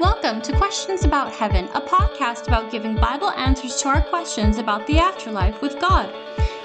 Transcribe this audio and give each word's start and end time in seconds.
Welcome 0.00 0.42
to 0.42 0.56
Questions 0.56 1.04
About 1.04 1.32
Heaven, 1.32 1.66
a 1.66 1.80
podcast 1.80 2.48
about 2.48 2.72
giving 2.72 2.96
Bible 2.96 3.30
answers 3.30 3.80
to 3.80 3.88
our 3.90 4.02
questions 4.02 4.58
about 4.58 4.84
the 4.88 4.98
afterlife 4.98 5.62
with 5.62 5.78
God. 5.80 6.12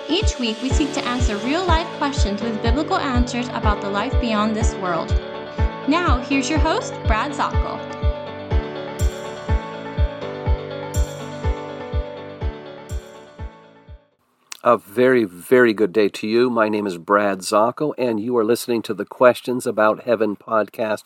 Each 0.09 0.39
week, 0.39 0.59
we 0.63 0.69
seek 0.71 0.91
to 0.93 1.05
answer 1.05 1.37
real 1.37 1.63
life 1.63 1.85
questions 1.99 2.41
with 2.41 2.59
biblical 2.63 2.97
answers 2.97 3.47
about 3.49 3.81
the 3.81 3.89
life 3.89 4.19
beyond 4.19 4.55
this 4.55 4.73
world. 4.75 5.09
Now, 5.87 6.17
here's 6.21 6.49
your 6.49 6.57
host, 6.57 6.91
Brad 7.05 7.31
Zockel. 7.31 7.77
A 14.63 14.75
very, 14.75 15.23
very 15.23 15.75
good 15.75 15.93
day 15.93 16.09
to 16.09 16.27
you. 16.27 16.49
My 16.49 16.67
name 16.67 16.87
is 16.87 16.97
Brad 16.97 17.39
Zockel, 17.39 17.93
and 17.95 18.19
you 18.19 18.35
are 18.37 18.43
listening 18.43 18.81
to 18.81 18.95
the 18.95 19.05
Questions 19.05 19.67
About 19.67 20.05
Heaven 20.05 20.35
podcast. 20.35 21.03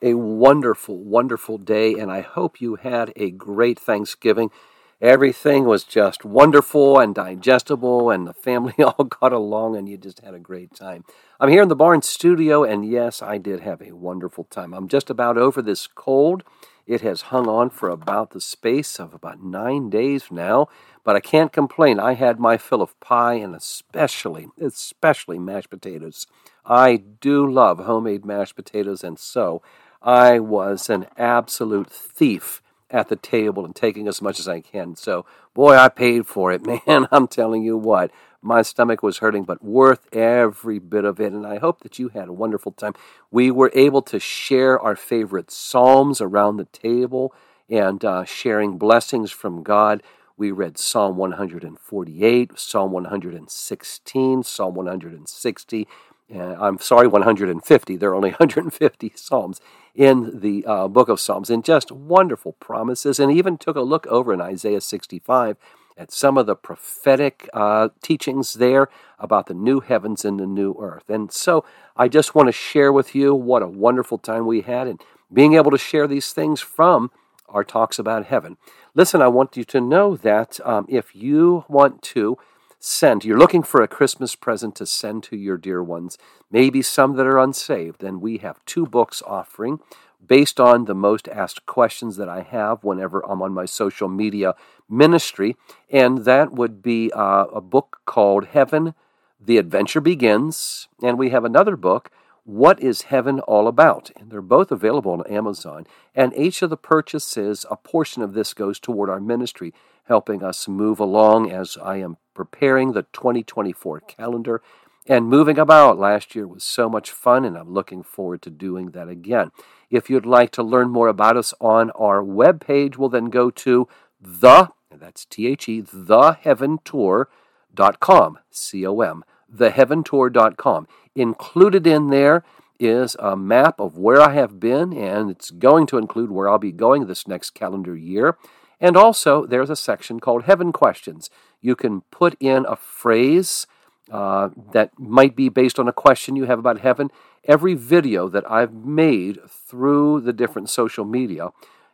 A 0.00 0.14
wonderful, 0.14 0.96
wonderful 0.96 1.58
day, 1.58 1.94
and 1.94 2.08
I 2.08 2.20
hope 2.20 2.60
you 2.60 2.76
had 2.76 3.12
a 3.16 3.32
great 3.32 3.80
Thanksgiving. 3.80 4.52
Everything 5.00 5.64
was 5.64 5.82
just 5.82 6.24
wonderful 6.24 7.00
and 7.00 7.12
digestible, 7.12 8.08
and 8.08 8.24
the 8.24 8.32
family 8.32 8.74
all 8.78 9.04
got 9.04 9.32
along, 9.32 9.74
and 9.74 9.88
you 9.88 9.96
just 9.96 10.20
had 10.20 10.34
a 10.34 10.38
great 10.38 10.72
time. 10.72 11.04
I'm 11.40 11.48
here 11.48 11.62
in 11.62 11.68
the 11.68 11.74
barn 11.74 12.02
studio, 12.02 12.62
and 12.62 12.88
yes, 12.88 13.22
I 13.22 13.38
did 13.38 13.58
have 13.60 13.82
a 13.82 13.90
wonderful 13.90 14.44
time. 14.44 14.72
I'm 14.72 14.86
just 14.86 15.10
about 15.10 15.36
over 15.36 15.60
this 15.60 15.88
cold. 15.88 16.44
It 16.86 17.00
has 17.00 17.22
hung 17.22 17.48
on 17.48 17.68
for 17.68 17.88
about 17.88 18.30
the 18.30 18.40
space 18.40 19.00
of 19.00 19.12
about 19.12 19.42
nine 19.42 19.90
days 19.90 20.30
now. 20.30 20.68
But 21.04 21.16
I 21.16 21.20
can't 21.20 21.52
complain. 21.52 21.98
I 21.98 22.14
had 22.14 22.38
my 22.38 22.56
fill 22.56 22.82
of 22.82 22.98
pie 23.00 23.34
and 23.34 23.54
especially, 23.54 24.48
especially 24.60 25.38
mashed 25.38 25.70
potatoes. 25.70 26.26
I 26.64 26.96
do 26.96 27.50
love 27.50 27.78
homemade 27.78 28.24
mashed 28.24 28.56
potatoes, 28.56 29.02
and 29.02 29.18
so 29.18 29.62
I 30.02 30.38
was 30.38 30.88
an 30.88 31.06
absolute 31.16 31.90
thief 31.90 32.62
at 32.90 33.08
the 33.08 33.16
table 33.16 33.64
and 33.64 33.74
taking 33.74 34.08
as 34.08 34.22
much 34.22 34.38
as 34.38 34.48
I 34.48 34.60
can. 34.60 34.96
So, 34.96 35.26
boy, 35.54 35.74
I 35.76 35.88
paid 35.88 36.26
for 36.26 36.52
it, 36.52 36.64
man. 36.86 37.06
I'm 37.10 37.28
telling 37.28 37.62
you 37.62 37.76
what. 37.76 38.10
My 38.40 38.62
stomach 38.62 39.02
was 39.02 39.18
hurting, 39.18 39.42
but 39.42 39.64
worth 39.64 40.06
every 40.14 40.78
bit 40.78 41.04
of 41.04 41.20
it. 41.20 41.32
And 41.32 41.44
I 41.44 41.58
hope 41.58 41.80
that 41.80 41.98
you 41.98 42.08
had 42.10 42.28
a 42.28 42.32
wonderful 42.32 42.72
time. 42.72 42.94
We 43.32 43.50
were 43.50 43.72
able 43.74 44.00
to 44.02 44.20
share 44.20 44.78
our 44.78 44.94
favorite 44.94 45.50
Psalms 45.50 46.20
around 46.20 46.56
the 46.56 46.66
table 46.66 47.34
and 47.68 48.04
uh, 48.04 48.24
sharing 48.24 48.78
blessings 48.78 49.32
from 49.32 49.64
God. 49.64 50.02
We 50.36 50.52
read 50.52 50.78
Psalm 50.78 51.16
148, 51.16 52.56
Psalm 52.56 52.92
116, 52.92 54.42
Psalm 54.44 54.74
160. 54.74 55.88
I'm 56.34 56.78
sorry, 56.78 57.06
150. 57.06 57.96
There 57.96 58.10
are 58.10 58.14
only 58.14 58.30
150 58.38 59.12
Psalms 59.14 59.60
in 59.94 60.40
the 60.40 60.64
uh, 60.66 60.88
book 60.88 61.08
of 61.08 61.20
Psalms, 61.20 61.50
and 61.50 61.64
just 61.64 61.90
wonderful 61.90 62.52
promises. 62.52 63.18
And 63.18 63.32
even 63.32 63.58
took 63.58 63.76
a 63.76 63.82
look 63.82 64.06
over 64.06 64.32
in 64.32 64.40
Isaiah 64.40 64.80
65 64.80 65.56
at 65.96 66.12
some 66.12 66.38
of 66.38 66.46
the 66.46 66.54
prophetic 66.54 67.48
uh, 67.52 67.88
teachings 68.02 68.54
there 68.54 68.88
about 69.18 69.46
the 69.46 69.54
new 69.54 69.80
heavens 69.80 70.24
and 70.24 70.38
the 70.38 70.46
new 70.46 70.76
earth. 70.80 71.10
And 71.10 71.32
so 71.32 71.64
I 71.96 72.06
just 72.06 72.34
want 72.34 72.46
to 72.46 72.52
share 72.52 72.92
with 72.92 73.14
you 73.14 73.34
what 73.34 73.62
a 73.62 73.66
wonderful 73.66 74.18
time 74.18 74.46
we 74.46 74.60
had 74.60 74.86
and 74.86 75.02
being 75.32 75.54
able 75.54 75.72
to 75.72 75.78
share 75.78 76.06
these 76.06 76.32
things 76.32 76.60
from 76.60 77.10
our 77.48 77.64
talks 77.64 77.98
about 77.98 78.26
heaven. 78.26 78.56
Listen, 78.94 79.20
I 79.20 79.28
want 79.28 79.56
you 79.56 79.64
to 79.64 79.80
know 79.80 80.16
that 80.16 80.60
um, 80.64 80.86
if 80.88 81.14
you 81.14 81.64
want 81.68 82.02
to 82.02 82.38
send, 82.78 83.24
you're 83.24 83.38
looking 83.38 83.62
for 83.62 83.82
a 83.82 83.88
Christmas 83.88 84.36
present 84.36 84.74
to 84.76 84.86
send 84.86 85.22
to 85.24 85.36
your 85.36 85.56
dear 85.56 85.82
ones, 85.82 86.16
maybe 86.50 86.82
some 86.82 87.16
that 87.16 87.26
are 87.26 87.38
unsaved, 87.38 88.00
then 88.00 88.20
we 88.20 88.38
have 88.38 88.64
two 88.64 88.86
books 88.86 89.22
offering 89.26 89.80
based 90.24 90.58
on 90.58 90.84
the 90.84 90.94
most 90.94 91.28
asked 91.28 91.66
questions 91.66 92.16
that 92.16 92.28
I 92.28 92.42
have 92.42 92.84
whenever 92.84 93.20
I'm 93.28 93.42
on 93.42 93.52
my 93.52 93.64
social 93.64 94.08
media 94.08 94.54
ministry. 94.88 95.56
And 95.90 96.24
that 96.24 96.52
would 96.52 96.82
be 96.82 97.10
uh, 97.12 97.46
a 97.52 97.60
book 97.60 98.00
called 98.04 98.46
Heaven, 98.46 98.94
The 99.40 99.58
Adventure 99.58 100.00
Begins. 100.00 100.88
And 101.02 101.18
we 101.18 101.30
have 101.30 101.44
another 101.44 101.76
book 101.76 102.10
what 102.48 102.80
is 102.82 103.02
Heaven 103.02 103.40
All 103.40 103.68
About? 103.68 104.10
And 104.16 104.30
they're 104.30 104.40
both 104.40 104.72
available 104.72 105.12
on 105.12 105.26
Amazon. 105.26 105.86
And 106.14 106.34
each 106.34 106.62
of 106.62 106.70
the 106.70 106.78
purchases, 106.78 107.66
a 107.70 107.76
portion 107.76 108.22
of 108.22 108.32
this 108.32 108.54
goes 108.54 108.80
toward 108.80 109.10
our 109.10 109.20
ministry, 109.20 109.74
helping 110.04 110.42
us 110.42 110.66
move 110.66 110.98
along 110.98 111.50
as 111.50 111.76
I 111.76 111.98
am 111.98 112.16
preparing 112.38 112.92
the 112.92 113.02
2024 113.12 114.00
calendar 114.02 114.62
and 115.08 115.26
moving 115.26 115.58
about. 115.58 115.98
Last 115.98 116.36
year 116.36 116.46
was 116.46 116.62
so 116.62 116.88
much 116.88 117.10
fun, 117.10 117.44
and 117.44 117.58
I'm 117.58 117.74
looking 117.74 118.04
forward 118.04 118.42
to 118.42 118.50
doing 118.50 118.92
that 118.92 119.08
again. 119.08 119.50
If 119.90 120.08
you'd 120.08 120.24
like 120.24 120.52
to 120.52 120.62
learn 120.62 120.88
more 120.88 121.08
about 121.08 121.36
us 121.36 121.52
on 121.60 121.90
our 121.90 122.22
webpage, 122.22 122.96
we'll 122.96 123.08
then 123.08 123.24
go 123.24 123.50
to 123.50 123.88
the, 124.20 124.68
that's 124.94 125.24
T 125.24 125.48
H 125.48 125.68
E, 125.68 125.82
theheaventour.com, 125.82 128.38
C 128.52 128.86
O 128.86 129.00
M, 129.00 129.24
theheaventour.com. 129.52 130.86
Included 131.16 131.88
in 131.88 132.10
there 132.10 132.44
is 132.78 133.16
a 133.18 133.36
map 133.36 133.80
of 133.80 133.98
where 133.98 134.20
I 134.20 134.34
have 134.34 134.60
been, 134.60 134.92
and 134.92 135.28
it's 135.28 135.50
going 135.50 135.88
to 135.88 135.98
include 135.98 136.30
where 136.30 136.48
I'll 136.48 136.58
be 136.58 136.70
going 136.70 137.06
this 137.06 137.26
next 137.26 137.50
calendar 137.50 137.96
year. 137.96 138.36
And 138.80 138.96
also, 138.96 139.44
there's 139.44 139.70
a 139.70 139.76
section 139.76 140.20
called 140.20 140.44
Heaven 140.44 140.72
Questions. 140.72 141.30
You 141.60 141.74
can 141.74 142.02
put 142.10 142.36
in 142.40 142.64
a 142.66 142.76
phrase 142.76 143.66
uh, 144.10 144.50
that 144.72 144.98
might 144.98 145.36
be 145.36 145.48
based 145.48 145.78
on 145.78 145.88
a 145.88 145.92
question 145.92 146.36
you 146.36 146.44
have 146.44 146.58
about 146.58 146.80
heaven. 146.80 147.10
Every 147.44 147.74
video 147.74 148.28
that 148.28 148.50
I've 148.50 148.72
made 148.72 149.38
through 149.48 150.20
the 150.20 150.32
different 150.32 150.70
social 150.70 151.04
media, 151.04 151.50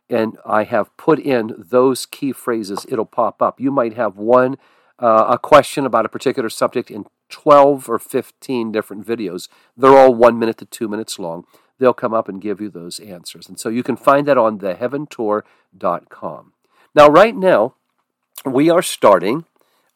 and 0.09 0.37
I 0.45 0.63
have 0.63 0.95
put 0.97 1.19
in 1.19 1.53
those 1.57 2.05
key 2.05 2.31
phrases, 2.31 2.85
it'll 2.87 3.05
pop 3.05 3.41
up. 3.41 3.59
You 3.59 3.71
might 3.71 3.95
have 3.95 4.17
one, 4.17 4.57
uh, 4.99 5.25
a 5.29 5.39
question 5.39 5.85
about 5.85 6.05
a 6.05 6.09
particular 6.09 6.49
subject 6.49 6.91
in 6.91 7.05
12 7.29 7.89
or 7.89 7.99
15 7.99 8.71
different 8.71 9.05
videos. 9.05 9.49
They're 9.75 9.97
all 9.97 10.13
one 10.13 10.37
minute 10.37 10.57
to 10.59 10.65
two 10.65 10.87
minutes 10.87 11.17
long. 11.17 11.45
They'll 11.79 11.93
come 11.93 12.13
up 12.13 12.29
and 12.29 12.41
give 12.41 12.61
you 12.61 12.69
those 12.69 12.99
answers. 12.99 13.49
And 13.49 13.59
so 13.59 13.67
you 13.69 13.83
can 13.83 13.97
find 13.97 14.27
that 14.27 14.37
on 14.37 14.59
theheaventour.com. 14.59 16.53
Now, 16.95 17.09
right 17.09 17.35
now, 17.35 17.73
we 18.45 18.69
are 18.69 18.81
starting 18.81 19.43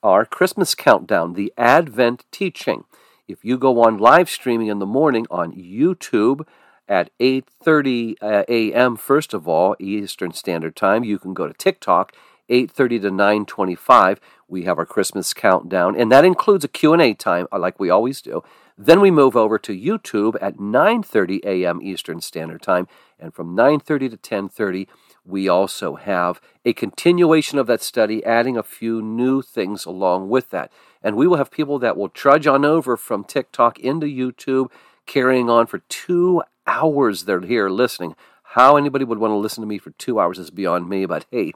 our 0.04 0.26
Christmas 0.26 0.76
countdown, 0.76 1.32
the 1.32 1.54
Advent 1.58 2.26
teaching. 2.30 2.84
If 3.26 3.46
you 3.46 3.58
go 3.58 3.82
on 3.84 3.98
live 3.98 4.30
streaming 4.30 4.68
in 4.68 4.80
the 4.80 4.86
morning 4.86 5.26
on 5.32 5.54
YouTube 5.54 6.46
at 6.90 7.10
8:30 7.18 8.16
uh, 8.22 8.44
a.m. 8.50 8.98
first 8.98 9.34
of 9.34 9.48
all 9.48 9.78
Eastern 9.80 10.34
Standard 10.34 10.76
Time, 10.76 11.06
you 11.06 11.18
can 11.18 11.34
go 11.34 11.48
to 11.48 11.54
TikTok 11.54 12.12
8:30 12.50 13.02
to 13.04 13.12
9:25 13.12 14.18
we 14.50 14.64
have 14.64 14.78
our 14.78 14.86
Christmas 14.86 15.34
countdown 15.34 15.96
and 15.96 16.12
that 16.12 16.26
includes 16.26 16.66
a 16.66 16.68
Q&A 16.68 17.14
time 17.14 17.48
uh, 17.50 17.60
like 17.60 17.80
we 17.80 17.90
always 17.90 18.22
do. 18.22 18.44
Then 18.78 19.00
we 19.00 19.12
move 19.12 19.38
over 19.38 19.58
to 19.60 19.72
YouTube 19.72 20.36
at 20.42 20.58
9:30 20.58 21.46
a.m. 21.46 21.82
Eastern 21.82 22.20
Standard 22.20 22.62
Time 22.62 22.90
and 23.18 23.34
from 23.34 23.56
9:30 23.56 24.10
to 24.10 24.18
10:30 24.18 24.88
we 25.30 25.48
also 25.48 25.96
have 25.96 26.42
a 26.66 26.74
continuation 26.74 27.58
of 27.60 27.68
that 27.68 27.82
study 27.82 28.24
adding 28.26 28.58
a 28.58 28.64
few 28.64 29.02
new 29.02 29.42
things 29.42 29.86
along 29.86 30.30
with 30.30 30.50
that. 30.50 30.72
And 31.02 31.16
we 31.16 31.28
will 31.28 31.38
have 31.38 31.52
people 31.52 31.80
that 31.80 31.96
will 31.96 32.10
trudge 32.10 32.48
on 32.48 32.66
over 32.66 32.98
from 32.98 33.24
TikTok 33.24 33.80
into 33.80 34.08
YouTube 34.08 34.72
carrying 35.06 35.50
on 35.50 35.68
for 35.68 35.80
2 35.80 36.44
hours 36.68 37.24
they're 37.24 37.42
here 37.42 37.70
listening. 37.70 38.16
How 38.44 38.76
anybody 38.76 39.06
would 39.06 39.20
want 39.20 39.32
to 39.32 39.38
listen 39.38 39.62
to 39.62 39.68
me 39.68 39.78
for 39.78 39.92
2 39.92 40.20
hours 40.20 40.40
is 40.40 40.50
beyond 40.50 40.90
me, 40.90 41.06
but 41.06 41.26
hey, 41.32 41.54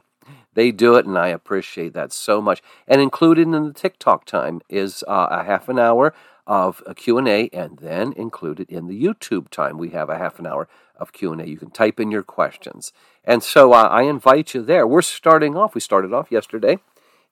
they 0.54 0.70
do 0.70 0.94
it, 0.94 1.04
and 1.04 1.18
I 1.18 1.28
appreciate 1.28 1.92
that 1.94 2.12
so 2.12 2.40
much. 2.40 2.62
And 2.86 3.00
included 3.00 3.42
in 3.42 3.50
the 3.52 3.72
TikTok 3.72 4.24
time 4.24 4.60
is 4.68 5.04
uh, 5.06 5.28
a 5.30 5.44
half 5.44 5.68
an 5.68 5.78
hour 5.78 6.14
of 6.46 6.82
a 6.86 6.94
Q&A, 6.94 7.48
and 7.52 7.78
then 7.78 8.12
included 8.12 8.68
in 8.70 8.86
the 8.86 9.02
YouTube 9.02 9.48
time, 9.48 9.78
we 9.78 9.90
have 9.90 10.10
a 10.10 10.18
half 10.18 10.38
an 10.38 10.46
hour 10.46 10.68
of 10.96 11.12
Q&A. 11.12 11.44
You 11.44 11.56
can 11.56 11.70
type 11.70 11.98
in 11.98 12.10
your 12.10 12.22
questions. 12.22 12.92
And 13.24 13.42
so 13.42 13.72
uh, 13.72 13.88
I 13.90 14.02
invite 14.02 14.54
you 14.54 14.62
there. 14.62 14.86
We're 14.86 15.02
starting 15.02 15.56
off, 15.56 15.74
we 15.74 15.80
started 15.80 16.12
off 16.12 16.30
yesterday 16.30 16.78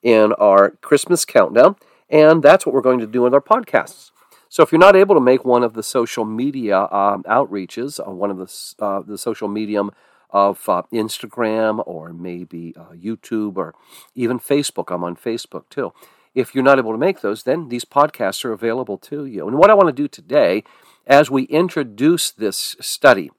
in 0.02 0.32
our 0.34 0.70
Christmas 0.70 1.24
countdown, 1.24 1.76
and 2.08 2.42
that's 2.42 2.66
what 2.66 2.74
we're 2.74 2.80
going 2.80 3.00
to 3.00 3.06
do 3.06 3.22
with 3.22 3.34
our 3.34 3.40
podcasts. 3.40 4.10
So 4.48 4.62
if 4.62 4.72
you're 4.72 4.78
not 4.78 4.96
able 4.96 5.14
to 5.14 5.20
make 5.20 5.44
one 5.44 5.62
of 5.62 5.74
the 5.74 5.82
social 5.82 6.24
media 6.24 6.80
um, 6.80 7.22
outreaches, 7.24 8.06
on 8.06 8.18
one 8.18 8.30
of 8.30 8.36
the, 8.36 8.84
uh, 8.84 9.00
the 9.00 9.16
social 9.16 9.48
medium 9.48 9.92
of 10.32 10.66
uh, 10.68 10.82
Instagram 10.92 11.82
or 11.86 12.12
maybe 12.12 12.74
uh, 12.76 12.92
YouTube 12.92 13.56
or 13.56 13.74
even 14.14 14.40
Facebook. 14.40 14.92
I'm 14.92 15.04
on 15.04 15.14
Facebook 15.14 15.64
too. 15.68 15.92
If 16.34 16.54
you're 16.54 16.64
not 16.64 16.78
able 16.78 16.92
to 16.92 16.98
make 16.98 17.20
those, 17.20 17.42
then 17.42 17.68
these 17.68 17.84
podcasts 17.84 18.44
are 18.44 18.52
available 18.52 18.98
to 18.98 19.24
you. 19.24 19.46
And 19.46 19.58
what 19.58 19.70
I 19.70 19.74
want 19.74 19.88
to 19.88 19.92
do 19.92 20.08
today, 20.08 20.64
as 21.06 21.30
we 21.30 21.42
introduce 21.44 22.30
this 22.30 22.76
study, 22.80 23.30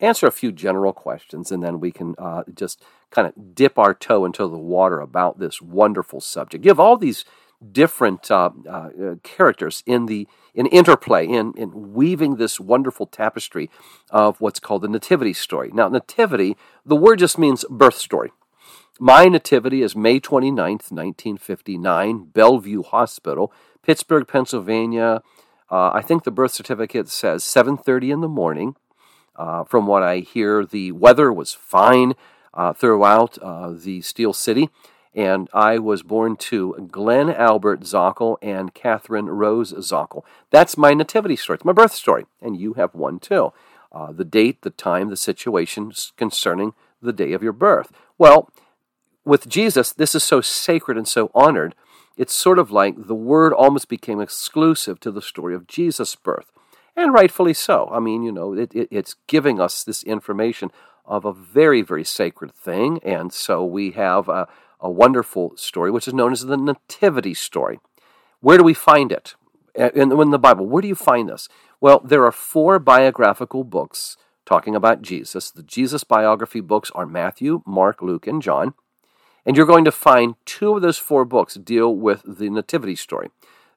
answer 0.00 0.26
a 0.26 0.32
few 0.32 0.52
general 0.52 0.92
questions, 0.92 1.50
and 1.50 1.62
then 1.62 1.80
we 1.80 1.90
can 1.90 2.14
uh, 2.18 2.42
just 2.54 2.82
kind 3.10 3.26
of 3.26 3.54
dip 3.54 3.78
our 3.78 3.94
toe 3.94 4.24
into 4.24 4.46
the 4.46 4.58
water 4.58 5.00
about 5.00 5.38
this 5.38 5.62
wonderful 5.62 6.20
subject. 6.20 6.62
Give 6.62 6.78
all 6.78 6.96
these 6.96 7.24
different 7.72 8.30
uh, 8.30 8.50
uh, 8.68 8.90
characters 9.22 9.82
in 9.86 10.06
the 10.06 10.28
in 10.54 10.66
interplay 10.66 11.26
in 11.26 11.54
in 11.56 11.94
weaving 11.94 12.36
this 12.36 12.60
wonderful 12.60 13.06
tapestry 13.06 13.70
of 14.10 14.40
what's 14.40 14.60
called 14.60 14.82
the 14.82 14.88
nativity 14.88 15.32
story. 15.32 15.70
Now, 15.72 15.88
nativity, 15.88 16.56
the 16.84 16.96
word 16.96 17.18
just 17.18 17.38
means 17.38 17.64
birth 17.70 17.96
story. 17.96 18.32
My 18.98 19.26
nativity 19.26 19.82
is 19.82 19.94
May 19.94 20.20
29th, 20.20 20.90
1959, 20.90 22.30
Bellevue 22.32 22.82
Hospital, 22.82 23.52
Pittsburgh, 23.82 24.26
Pennsylvania. 24.26 25.22
Uh, 25.70 25.90
I 25.92 26.00
think 26.00 26.24
the 26.24 26.30
birth 26.30 26.52
certificate 26.52 27.10
says 27.10 27.44
7:30 27.44 28.10
in 28.10 28.20
the 28.22 28.28
morning. 28.28 28.74
Uh, 29.34 29.64
from 29.64 29.86
what 29.86 30.02
I 30.02 30.20
hear, 30.20 30.64
the 30.64 30.92
weather 30.92 31.30
was 31.30 31.52
fine 31.52 32.14
uh, 32.54 32.72
throughout 32.72 33.36
uh, 33.42 33.72
the 33.72 34.00
Steel 34.00 34.32
City, 34.32 34.70
and 35.14 35.50
I 35.52 35.76
was 35.78 36.02
born 36.02 36.36
to 36.48 36.88
Glenn 36.90 37.28
Albert 37.28 37.80
Zockel 37.80 38.38
and 38.40 38.72
Catherine 38.72 39.26
Rose 39.26 39.74
Zockel. 39.74 40.22
That's 40.50 40.78
my 40.78 40.94
nativity 40.94 41.36
story. 41.36 41.56
It's 41.56 41.66
my 41.66 41.72
birth 41.74 41.92
story, 41.92 42.24
and 42.40 42.56
you 42.56 42.74
have 42.74 42.94
one 42.94 43.18
too. 43.18 43.52
Uh, 43.92 44.10
the 44.12 44.24
date, 44.24 44.62
the 44.62 44.70
time, 44.70 45.10
the 45.10 45.18
situation 45.18 45.92
concerning 46.16 46.72
the 47.02 47.12
day 47.12 47.34
of 47.34 47.42
your 47.42 47.52
birth. 47.52 47.92
Well, 48.16 48.50
with 49.26 49.48
Jesus, 49.48 49.92
this 49.92 50.14
is 50.14 50.22
so 50.22 50.40
sacred 50.40 50.96
and 50.96 51.06
so 51.06 51.30
honored. 51.34 51.74
It's 52.16 52.32
sort 52.32 52.58
of 52.58 52.70
like 52.70 52.94
the 53.08 53.14
word 53.14 53.52
almost 53.52 53.88
became 53.88 54.20
exclusive 54.20 55.00
to 55.00 55.10
the 55.10 55.20
story 55.20 55.54
of 55.54 55.66
Jesus' 55.66 56.14
birth. 56.14 56.52
And 56.94 57.12
rightfully 57.12 57.52
so. 57.52 57.90
I 57.92 58.00
mean, 58.00 58.22
you 58.22 58.32
know, 58.32 58.54
it, 58.54 58.74
it, 58.74 58.88
it's 58.90 59.16
giving 59.26 59.60
us 59.60 59.84
this 59.84 60.02
information 60.04 60.70
of 61.04 61.24
a 61.24 61.32
very, 61.32 61.82
very 61.82 62.04
sacred 62.04 62.54
thing. 62.54 63.00
And 63.02 63.32
so 63.32 63.64
we 63.64 63.90
have 63.90 64.28
a, 64.28 64.48
a 64.80 64.88
wonderful 64.88 65.56
story, 65.56 65.90
which 65.90 66.08
is 66.08 66.14
known 66.14 66.32
as 66.32 66.42
the 66.42 66.56
Nativity 66.56 67.34
story. 67.34 67.80
Where 68.40 68.56
do 68.56 68.64
we 68.64 68.74
find 68.74 69.12
it? 69.12 69.34
In, 69.74 70.10
in 70.10 70.30
the 70.30 70.38
Bible, 70.38 70.66
where 70.66 70.80
do 70.80 70.88
you 70.88 70.94
find 70.94 71.28
this? 71.28 71.48
Well, 71.80 72.00
there 72.02 72.24
are 72.24 72.32
four 72.32 72.78
biographical 72.78 73.64
books 73.64 74.16
talking 74.46 74.74
about 74.74 75.02
Jesus. 75.02 75.50
The 75.50 75.62
Jesus 75.62 76.04
biography 76.04 76.60
books 76.60 76.90
are 76.94 77.04
Matthew, 77.04 77.62
Mark, 77.66 78.00
Luke, 78.00 78.26
and 78.26 78.40
John. 78.40 78.72
And 79.46 79.56
you're 79.56 79.64
going 79.64 79.84
to 79.84 79.92
find 79.92 80.34
two 80.44 80.74
of 80.74 80.82
those 80.82 80.98
four 80.98 81.24
books 81.24 81.54
deal 81.54 81.94
with 81.94 82.22
the 82.26 82.50
Nativity 82.50 82.96
story. 82.96 83.30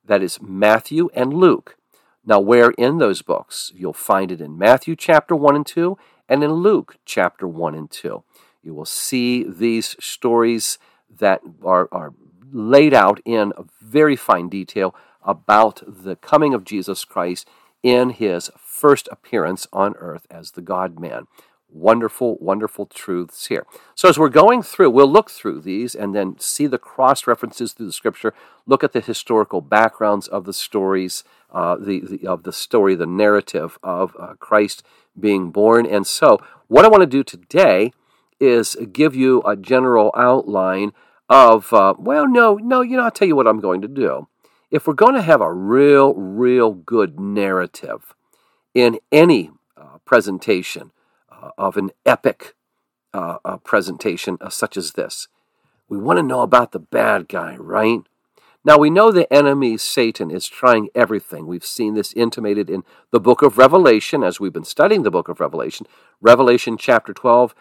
That 0.04 0.24
is 0.24 0.42
Matthew 0.42 1.10
and 1.14 1.32
Luke. 1.32 1.78
Now, 2.26 2.40
where 2.40 2.72
in 2.72 2.98
those 2.98 3.22
books? 3.22 3.72
You'll 3.76 3.94
find 3.94 4.32
it 4.32 4.42
in 4.42 4.58
Matthew 4.58 4.96
chapter 4.96 5.36
1 5.36 5.56
and 5.56 5.66
2 5.66 5.96
and 6.28 6.44
in 6.44 6.54
Luke 6.54 6.98
chapter 7.06 7.48
1 7.48 7.76
and 7.76 7.90
2. 7.90 8.24
You 8.64 8.74
will 8.74 8.86
see 8.86 9.44
these 9.44 9.96
stories 10.00 10.80
that 11.20 11.42
are, 11.64 11.88
are 11.92 12.14
laid 12.52 12.96
out 12.96 13.22
in 13.24 13.54
very 13.80 14.16
fine 14.16 14.50
detail 14.50 14.96
about 15.24 15.84
the 15.86 16.16
coming 16.16 16.56
of 16.56 16.66
Jesus 16.66 17.06
Christ 17.06 17.48
in 17.84 18.10
his 18.10 18.50
first 18.58 19.08
appearance 19.12 19.68
on 19.72 19.94
earth 19.98 20.26
as 20.32 20.52
the 20.52 20.62
God 20.62 21.00
man 21.00 21.28
wonderful, 21.72 22.38
wonderful 22.40 22.86
truths 22.86 23.48
here. 23.48 23.66
So, 23.96 24.10
as 24.10 24.18
we're 24.18 24.30
going 24.30 24.62
through, 24.62 24.90
we'll 24.90 25.12
look 25.12 25.30
through 25.30 25.62
these 25.62 25.96
and 25.96 26.16
then 26.16 26.36
see 26.40 26.68
the 26.68 26.78
cross 26.78 27.28
references 27.28 27.74
through 27.74 27.88
the 27.88 27.94
scripture, 27.94 28.34
look 28.66 28.84
at 28.84 28.94
the 28.94 29.02
historical 29.02 29.62
backgrounds 29.62 30.28
of 30.28 30.46
the 30.46 30.54
stories, 30.54 31.24
uh, 31.52 31.76
the, 31.76 32.02
the, 32.02 32.28
of 32.28 32.44
the 32.44 32.54
story, 32.54 32.96
the 32.96 33.06
narrative 33.06 33.78
of 33.84 34.16
uh, 34.20 34.34
Christ 34.40 34.84
being 35.20 35.52
born. 35.52 35.86
And 35.86 36.06
so, 36.06 36.40
what 36.68 36.86
I 36.86 36.90
want 36.90 37.02
to 37.02 37.08
do 37.08 37.24
today 37.24 37.92
is 38.40 38.76
give 38.92 39.16
you 39.16 39.42
a 39.42 39.56
general 39.56 40.12
outline 40.16 40.94
of, 41.30 41.72
uh, 41.74 41.94
well, 41.98 42.28
no, 42.28 42.56
no, 42.56 42.82
you 42.82 42.98
know, 42.98 43.04
I'll 43.04 43.12
tell 43.12 43.28
you 43.28 43.36
what 43.36 43.48
I'm 43.48 43.60
going 43.60 43.82
to 43.82 43.88
do. 43.88 44.28
If 44.72 44.88
we're 44.88 44.94
going 44.94 45.16
to 45.16 45.22
have 45.22 45.42
a 45.42 45.52
real, 45.52 46.14
real 46.14 46.72
good 46.72 47.20
narrative 47.20 48.14
in 48.74 49.00
any 49.12 49.52
uh, 49.76 49.98
presentation, 50.06 50.92
of 51.58 51.78
an 51.78 51.92
epic 52.06 52.56
uh, 53.14 53.38
uh, 53.44 53.58
presentation 53.58 54.38
uh, 54.42 54.50
such 54.50 54.78
as 54.78 54.94
this. 54.94 55.28
We 55.88 55.98
want 55.98 56.18
to 56.18 56.24
know 56.24 56.42
about 56.42 56.72
the 56.72 56.80
bad 56.80 57.28
guy, 57.28 57.56
right? 57.58 58.02
Now, 58.64 58.78
we 58.78 58.90
know 58.90 59.12
the 59.12 59.32
enemy, 59.34 59.78
Satan, 59.78 60.30
is 60.30 60.48
trying 60.48 60.90
everything. 60.94 61.48
We've 61.48 61.66
seen 61.66 61.94
this 61.94 62.14
intimated 62.14 62.70
in 62.70 62.84
the 63.12 63.20
book 63.20 63.42
of 63.42 63.58
Revelation 63.58 64.24
as 64.24 64.40
we've 64.40 64.54
been 64.54 64.66
studying 64.66 65.04
the 65.04 65.12
book 65.12 65.30
of 65.30 65.40
Revelation. 65.40 65.88
Revelation 66.22 66.78
chapter 66.78 67.14
12, 67.14 67.56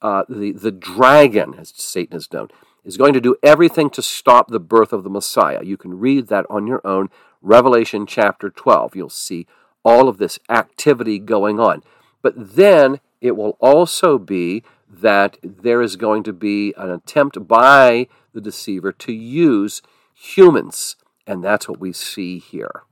uh, 0.00 0.24
the, 0.28 0.52
the 0.52 0.70
dragon, 0.70 1.54
as 1.58 1.72
Satan 1.76 2.16
is 2.16 2.32
known, 2.32 2.48
is 2.84 2.96
going 2.96 3.12
to 3.12 3.20
do 3.20 3.36
everything 3.42 3.90
to 3.90 4.00
stop 4.00 4.48
the 4.48 4.60
birth 4.60 4.92
of 4.92 5.02
the 5.02 5.10
Messiah. 5.10 5.64
You 5.64 5.76
can 5.76 5.98
read 5.98 6.28
that 6.28 6.46
on 6.48 6.68
your 6.68 6.80
own. 6.86 7.10
Revelation 7.42 8.06
chapter 8.06 8.48
12. 8.48 8.94
You'll 8.94 9.10
see 9.10 9.46
all 9.84 10.08
of 10.08 10.18
this 10.18 10.38
activity 10.48 11.18
going 11.18 11.58
on. 11.58 11.82
But 12.22 12.56
then 12.56 13.00
it 13.26 13.36
will 13.36 13.56
also 13.60 14.18
be 14.18 14.62
that 14.88 15.38
there 15.42 15.82
is 15.82 15.96
going 15.96 16.22
to 16.22 16.32
be 16.32 16.72
an 16.76 16.90
attempt 16.90 17.46
by 17.46 18.06
the 18.32 18.40
deceiver 18.40 18.92
to 18.92 19.12
use 19.12 19.82
humans. 20.14 20.96
And 21.26 21.42
that's 21.42 21.68
what 21.68 21.80
we 21.80 21.92
see 21.92 22.38
here. 22.38 22.82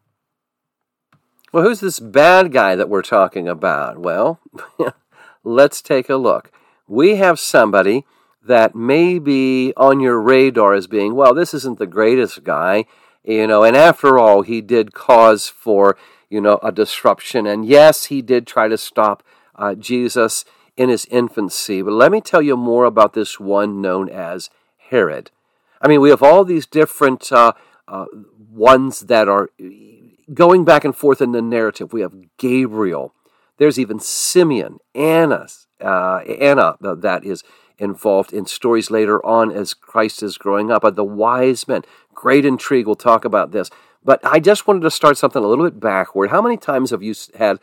Well, 1.53 1.63
who's 1.63 1.81
this 1.81 2.01
bad 2.01 2.53
guy 2.53 2.75
that 2.75 2.89
we're 2.89 3.03
talking 3.03 3.49
about? 3.49 3.99
Well, 4.01 4.41
let's 5.45 5.81
take 5.81 6.09
a 6.09 6.17
look. 6.17 6.51
We 6.89 7.15
have 7.15 7.39
somebody 7.39 8.05
that 8.45 8.75
may 8.75 9.19
be 9.19 9.73
on 9.77 10.01
your 10.01 10.21
radar 10.21 10.75
as 10.75 10.87
being, 10.87 11.15
well, 11.15 11.33
this 11.33 11.55
isn't 11.55 11.79
the 11.79 11.87
greatest 11.87 12.45
guy, 12.45 12.87
you 13.23 13.47
know, 13.47 13.63
and 13.63 13.77
after 13.77 14.19
all, 14.19 14.43
he 14.43 14.61
did 14.61 14.93
cause 14.93 15.49
for, 15.49 15.97
you 16.29 16.41
know, 16.41 16.59
a 16.63 16.73
disruption. 16.73 17.47
And 17.47 17.65
yes, 17.65 18.07
he 18.07 18.21
did 18.21 18.47
try 18.47 18.69
to 18.69 18.77
stop 18.77 19.23
uh, 19.56 19.75
Jesus 19.75 20.45
in 20.77 20.89
his 20.89 21.06
infancy. 21.06 21.83
But 21.83 21.93
let 21.93 22.12
me 22.12 22.21
tell 22.21 22.43
you 22.43 22.56
more 22.56 22.85
about 22.85 23.12
this 23.12 23.39
one 23.39 23.81
known 23.81 24.09
as 24.09 24.51
Herod. 24.91 25.31
I 25.81 25.89
mean, 25.89 26.01
we 26.01 26.11
have 26.11 26.23
all 26.23 26.45
these 26.45 26.67
different 26.67 27.31
uh, 27.31 27.53
uh, 27.87 28.06
ones 28.51 29.01
that 29.01 29.29
are 29.29 29.51
going 30.33 30.65
back 30.65 30.85
and 30.85 30.97
forth 30.97 31.21
in 31.21 31.33
the 31.33 31.43
narrative. 31.43 31.93
We 31.93 32.01
have 32.01 32.15
Gabriel. 32.39 33.15
There's 33.59 33.79
even 33.79 34.01
Simeon, 34.01 34.79
Anna, 34.95 35.47
uh, 35.81 36.19
Anna 36.19 36.77
that 36.81 37.25
is 37.25 37.45
involved 37.79 38.33
in 38.33 38.47
stories 38.47 38.91
later 38.91 39.25
on 39.25 39.50
as 39.50 39.75
Christ 39.75 40.23
is 40.23 40.39
growing 40.39 40.71
up. 40.71 40.83
the 40.95 41.05
wise 41.05 41.69
men, 41.69 41.83
great 42.15 42.45
intrigue. 42.45 42.87
We'll 42.87 42.95
talk 42.95 43.25
about 43.25 43.50
this. 43.53 43.71
But 44.03 44.25
I 44.25 44.39
just 44.39 44.67
wanted 44.67 44.81
to 44.81 44.91
start 44.91 45.17
something 45.17 45.43
a 45.43 45.47
little 45.47 45.65
bit 45.65 45.81
backward. 45.81 46.31
How 46.31 46.43
many 46.43 46.57
times 46.57 46.91
have 46.91 47.03
you 47.03 47.15
had 47.39 47.59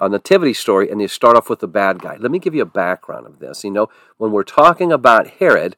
a 0.00 0.08
nativity 0.08 0.52
story 0.52 0.90
and 0.90 1.00
you 1.00 1.08
start 1.08 1.36
off 1.36 1.48
with 1.48 1.60
the 1.60 1.68
bad 1.68 2.00
guy. 2.00 2.16
Let 2.18 2.30
me 2.30 2.38
give 2.38 2.54
you 2.54 2.62
a 2.62 2.66
background 2.66 3.26
of 3.26 3.38
this. 3.38 3.64
You 3.64 3.70
know, 3.70 3.88
when 4.18 4.30
we're 4.30 4.42
talking 4.42 4.92
about 4.92 5.28
Herod 5.38 5.76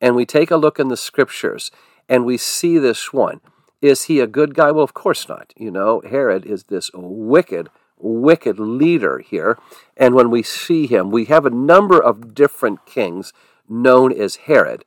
and 0.00 0.14
we 0.14 0.24
take 0.24 0.50
a 0.50 0.56
look 0.56 0.78
in 0.78 0.88
the 0.88 0.96
scriptures 0.96 1.70
and 2.08 2.24
we 2.24 2.36
see 2.36 2.78
this 2.78 3.12
one, 3.12 3.40
is 3.80 4.04
he 4.04 4.20
a 4.20 4.26
good 4.26 4.54
guy? 4.54 4.70
Well, 4.70 4.84
of 4.84 4.94
course 4.94 5.28
not. 5.28 5.52
You 5.56 5.70
know, 5.70 6.00
Herod 6.08 6.44
is 6.44 6.64
this 6.64 6.90
wicked, 6.94 7.68
wicked 7.98 8.58
leader 8.58 9.18
here. 9.18 9.58
And 9.96 10.14
when 10.14 10.30
we 10.30 10.42
see 10.42 10.86
him, 10.86 11.10
we 11.10 11.26
have 11.26 11.46
a 11.46 11.50
number 11.50 12.02
of 12.02 12.34
different 12.34 12.86
kings 12.86 13.32
known 13.68 14.12
as 14.12 14.36
Herod. 14.36 14.84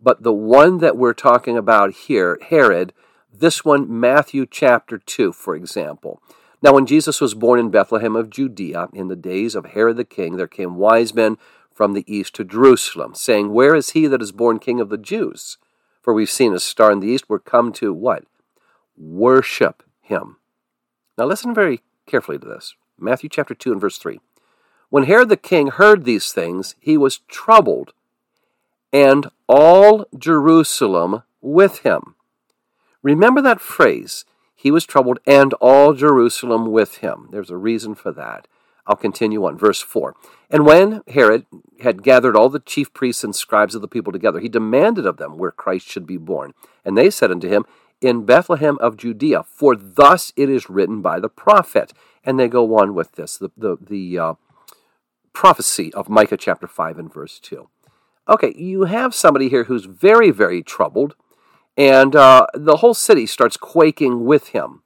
But 0.00 0.22
the 0.22 0.32
one 0.32 0.78
that 0.78 0.96
we're 0.96 1.12
talking 1.12 1.58
about 1.58 1.92
here, 1.92 2.38
Herod, 2.48 2.94
this 3.32 3.64
one, 3.64 4.00
Matthew 4.00 4.46
chapter 4.46 4.98
2, 4.98 5.32
for 5.32 5.54
example. 5.54 6.22
Now, 6.62 6.74
when 6.74 6.86
Jesus 6.86 7.20
was 7.20 7.34
born 7.34 7.58
in 7.58 7.70
Bethlehem 7.70 8.14
of 8.14 8.28
Judea, 8.28 8.88
in 8.92 9.08
the 9.08 9.16
days 9.16 9.54
of 9.54 9.66
Herod 9.66 9.96
the 9.96 10.04
king, 10.04 10.36
there 10.36 10.46
came 10.46 10.76
wise 10.76 11.14
men 11.14 11.38
from 11.72 11.94
the 11.94 12.04
east 12.06 12.34
to 12.34 12.44
Jerusalem, 12.44 13.14
saying, 13.14 13.52
Where 13.52 13.74
is 13.74 13.90
he 13.90 14.06
that 14.06 14.20
is 14.20 14.32
born 14.32 14.58
king 14.58 14.80
of 14.80 14.90
the 14.90 14.98
Jews? 14.98 15.56
For 16.02 16.12
we've 16.12 16.30
seen 16.30 16.52
a 16.52 16.60
star 16.60 16.92
in 16.92 17.00
the 17.00 17.08
east. 17.08 17.24
We're 17.28 17.38
come 17.38 17.72
to 17.74 17.94
what? 17.94 18.24
Worship 18.96 19.82
him. 20.02 20.36
Now, 21.16 21.24
listen 21.24 21.54
very 21.54 21.80
carefully 22.06 22.38
to 22.38 22.46
this 22.46 22.74
Matthew 22.98 23.30
chapter 23.30 23.54
2 23.54 23.72
and 23.72 23.80
verse 23.80 23.96
3. 23.96 24.20
When 24.90 25.04
Herod 25.04 25.30
the 25.30 25.36
king 25.36 25.68
heard 25.68 26.04
these 26.04 26.32
things, 26.32 26.74
he 26.78 26.98
was 26.98 27.20
troubled, 27.28 27.94
and 28.92 29.30
all 29.46 30.04
Jerusalem 30.18 31.22
with 31.40 31.78
him. 31.78 32.16
Remember 33.02 33.40
that 33.40 33.60
phrase 33.60 34.24
he 34.60 34.70
was 34.70 34.84
troubled, 34.84 35.20
and 35.26 35.54
all 35.54 35.94
Jerusalem 35.94 36.70
with 36.70 36.98
him. 36.98 37.28
There's 37.30 37.48
a 37.48 37.56
reason 37.56 37.94
for 37.94 38.12
that. 38.12 38.46
I'll 38.86 38.94
continue 38.94 39.42
on. 39.46 39.56
Verse 39.56 39.80
4. 39.80 40.14
And 40.50 40.66
when 40.66 41.00
Herod 41.08 41.46
had 41.82 42.02
gathered 42.02 42.36
all 42.36 42.50
the 42.50 42.60
chief 42.60 42.92
priests 42.92 43.24
and 43.24 43.34
scribes 43.34 43.74
of 43.74 43.80
the 43.80 43.88
people 43.88 44.12
together, 44.12 44.38
he 44.38 44.50
demanded 44.50 45.06
of 45.06 45.16
them 45.16 45.38
where 45.38 45.50
Christ 45.50 45.88
should 45.88 46.06
be 46.06 46.18
born. 46.18 46.52
And 46.84 46.98
they 46.98 47.08
said 47.08 47.30
unto 47.30 47.48
him, 47.48 47.64
In 48.02 48.26
Bethlehem 48.26 48.76
of 48.82 48.98
Judea, 48.98 49.44
for 49.44 49.74
thus 49.74 50.30
it 50.36 50.50
is 50.50 50.68
written 50.68 51.00
by 51.00 51.20
the 51.20 51.30
prophet. 51.30 51.94
And 52.22 52.38
they 52.38 52.48
go 52.48 52.76
on 52.78 52.94
with 52.94 53.12
this, 53.12 53.38
the, 53.38 53.50
the, 53.56 53.78
the 53.80 54.18
uh, 54.18 54.34
prophecy 55.32 55.90
of 55.94 56.10
Micah 56.10 56.36
chapter 56.36 56.66
5 56.66 56.98
and 56.98 57.10
verse 57.10 57.40
2. 57.40 57.66
Okay, 58.28 58.52
you 58.54 58.84
have 58.84 59.14
somebody 59.14 59.48
here 59.48 59.64
who's 59.64 59.86
very, 59.86 60.30
very 60.30 60.62
troubled 60.62 61.14
And 61.76 62.14
uh, 62.14 62.46
the 62.54 62.76
whole 62.76 62.94
city 62.94 63.26
starts 63.26 63.56
quaking 63.56 64.24
with 64.24 64.48
him. 64.48 64.82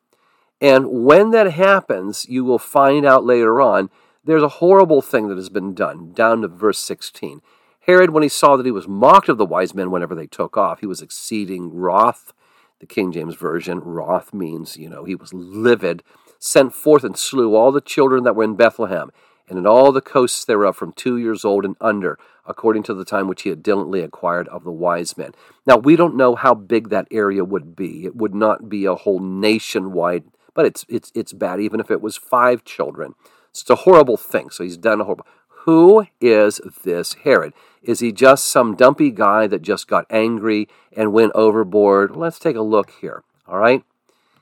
And 0.61 1.05
when 1.05 1.31
that 1.33 1.53
happens, 1.53 2.27
you 2.29 2.45
will 2.45 2.59
find 2.59 3.05
out 3.05 3.25
later 3.25 3.61
on 3.61 3.91
there's 4.25 4.43
a 4.43 4.49
horrible 4.49 5.03
thing 5.03 5.29
that 5.29 5.37
has 5.37 5.51
been 5.51 5.75
done, 5.75 6.13
down 6.13 6.43
to 6.43 6.49
verse 6.49 6.79
16. 6.79 7.43
Herod, 7.81 8.11
when 8.11 8.23
he 8.23 8.29
saw 8.29 8.57
that 8.57 8.65
he 8.65 8.73
was 8.73 8.89
mocked 8.89 9.29
of 9.29 9.37
the 9.37 9.45
wise 9.45 9.75
men 9.75 9.91
whenever 9.91 10.15
they 10.15 10.27
took 10.27 10.57
off, 10.57 10.81
he 10.81 10.87
was 10.87 11.03
exceeding 11.03 11.75
wroth. 11.75 12.33
The 12.81 12.87
King 12.87 13.13
James 13.13 13.35
Version, 13.35 13.81
wroth 13.81 14.33
means, 14.33 14.77
you 14.77 14.89
know, 14.89 15.05
he 15.05 15.15
was 15.15 15.35
livid, 15.35 16.03
sent 16.39 16.75
forth 16.75 17.05
and 17.05 17.17
slew 17.19 17.55
all 17.55 17.73
the 17.73 17.81
children 17.81 18.25
that 18.25 18.35
were 18.35 18.45
in 18.45 18.57
Bethlehem 18.57 19.11
and 19.49 19.59
in 19.59 19.67
all 19.67 19.93
the 19.93 20.01
coasts 20.01 20.45
thereof 20.45 20.77
from 20.77 20.93
two 20.93 21.17
years 21.17 21.45
old 21.45 21.65
and 21.65 21.77
under, 21.81 22.19
according 22.47 22.83
to 22.85 22.95
the 22.95 23.05
time 23.05 23.29
which 23.29 23.43
he 23.43 23.51
had 23.51 23.63
diligently 23.63 24.01
acquired 24.01 24.49
of 24.49 24.65
the 24.65 24.73
wise 24.73 25.17
men. 25.17 25.33
Now, 25.67 25.77
we 25.77 25.97
don't 25.97 26.17
know 26.17 26.35
how 26.35 26.55
big 26.55 26.89
that 26.89 27.09
area 27.11 27.45
would 27.45 27.77
be. 27.77 28.05
It 28.05 28.17
would 28.17 28.35
not 28.35 28.69
be 28.69 28.85
a 28.85 28.95
whole 28.95 29.21
nationwide, 29.21 30.25
but 30.55 30.67
it's, 30.67 30.85
it's, 30.89 31.13
it's 31.15 31.33
bad 31.33 31.61
even 31.61 31.81
if 31.81 31.91
it 31.91 32.01
was 32.01 32.17
five 32.17 32.65
children. 32.65 33.15
It's 33.51 33.69
a 33.71 33.77
horrible 33.77 34.17
thing. 34.17 34.51
So 34.51 34.65
he's 34.65 34.77
done 34.77 35.01
a 35.01 35.05
horrible. 35.05 35.27
Who 35.65 36.07
is 36.21 36.61
this 36.85 37.15
Herod? 37.25 37.55
Is 37.83 38.01
he 38.01 38.13
just 38.13 38.47
some 38.47 38.75
dumpy 38.75 39.11
guy 39.11 39.47
that 39.47 39.63
just 39.63 39.89
got 39.89 40.07
angry 40.11 40.69
and 40.93 41.13
went 41.13 41.33
overboard? 41.35 42.17
Let's 42.17 42.39
take 42.39 42.57
a 42.57 42.63
look 42.63 42.91
here. 43.01 43.23
All 43.47 43.59
right. 43.59 43.83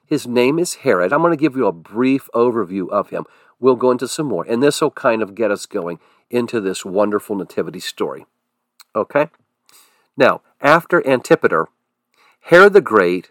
His 0.06 0.26
name 0.26 0.58
is 0.58 0.74
Herod. 0.74 1.12
I'm 1.12 1.20
going 1.20 1.32
to 1.32 1.40
give 1.40 1.56
you 1.56 1.66
a 1.66 1.72
brief 1.72 2.28
overview 2.34 2.88
of 2.90 3.10
him. 3.10 3.24
We'll 3.62 3.76
go 3.76 3.92
into 3.92 4.08
some 4.08 4.26
more, 4.26 4.44
and 4.44 4.60
this 4.60 4.80
will 4.80 4.90
kind 4.90 5.22
of 5.22 5.36
get 5.36 5.52
us 5.52 5.66
going 5.66 6.00
into 6.30 6.60
this 6.60 6.84
wonderful 6.84 7.36
nativity 7.36 7.78
story. 7.78 8.26
Okay? 8.92 9.28
Now, 10.16 10.42
after 10.60 11.06
Antipater, 11.06 11.68
Herod 12.40 12.72
the 12.72 12.80
Great 12.80 13.30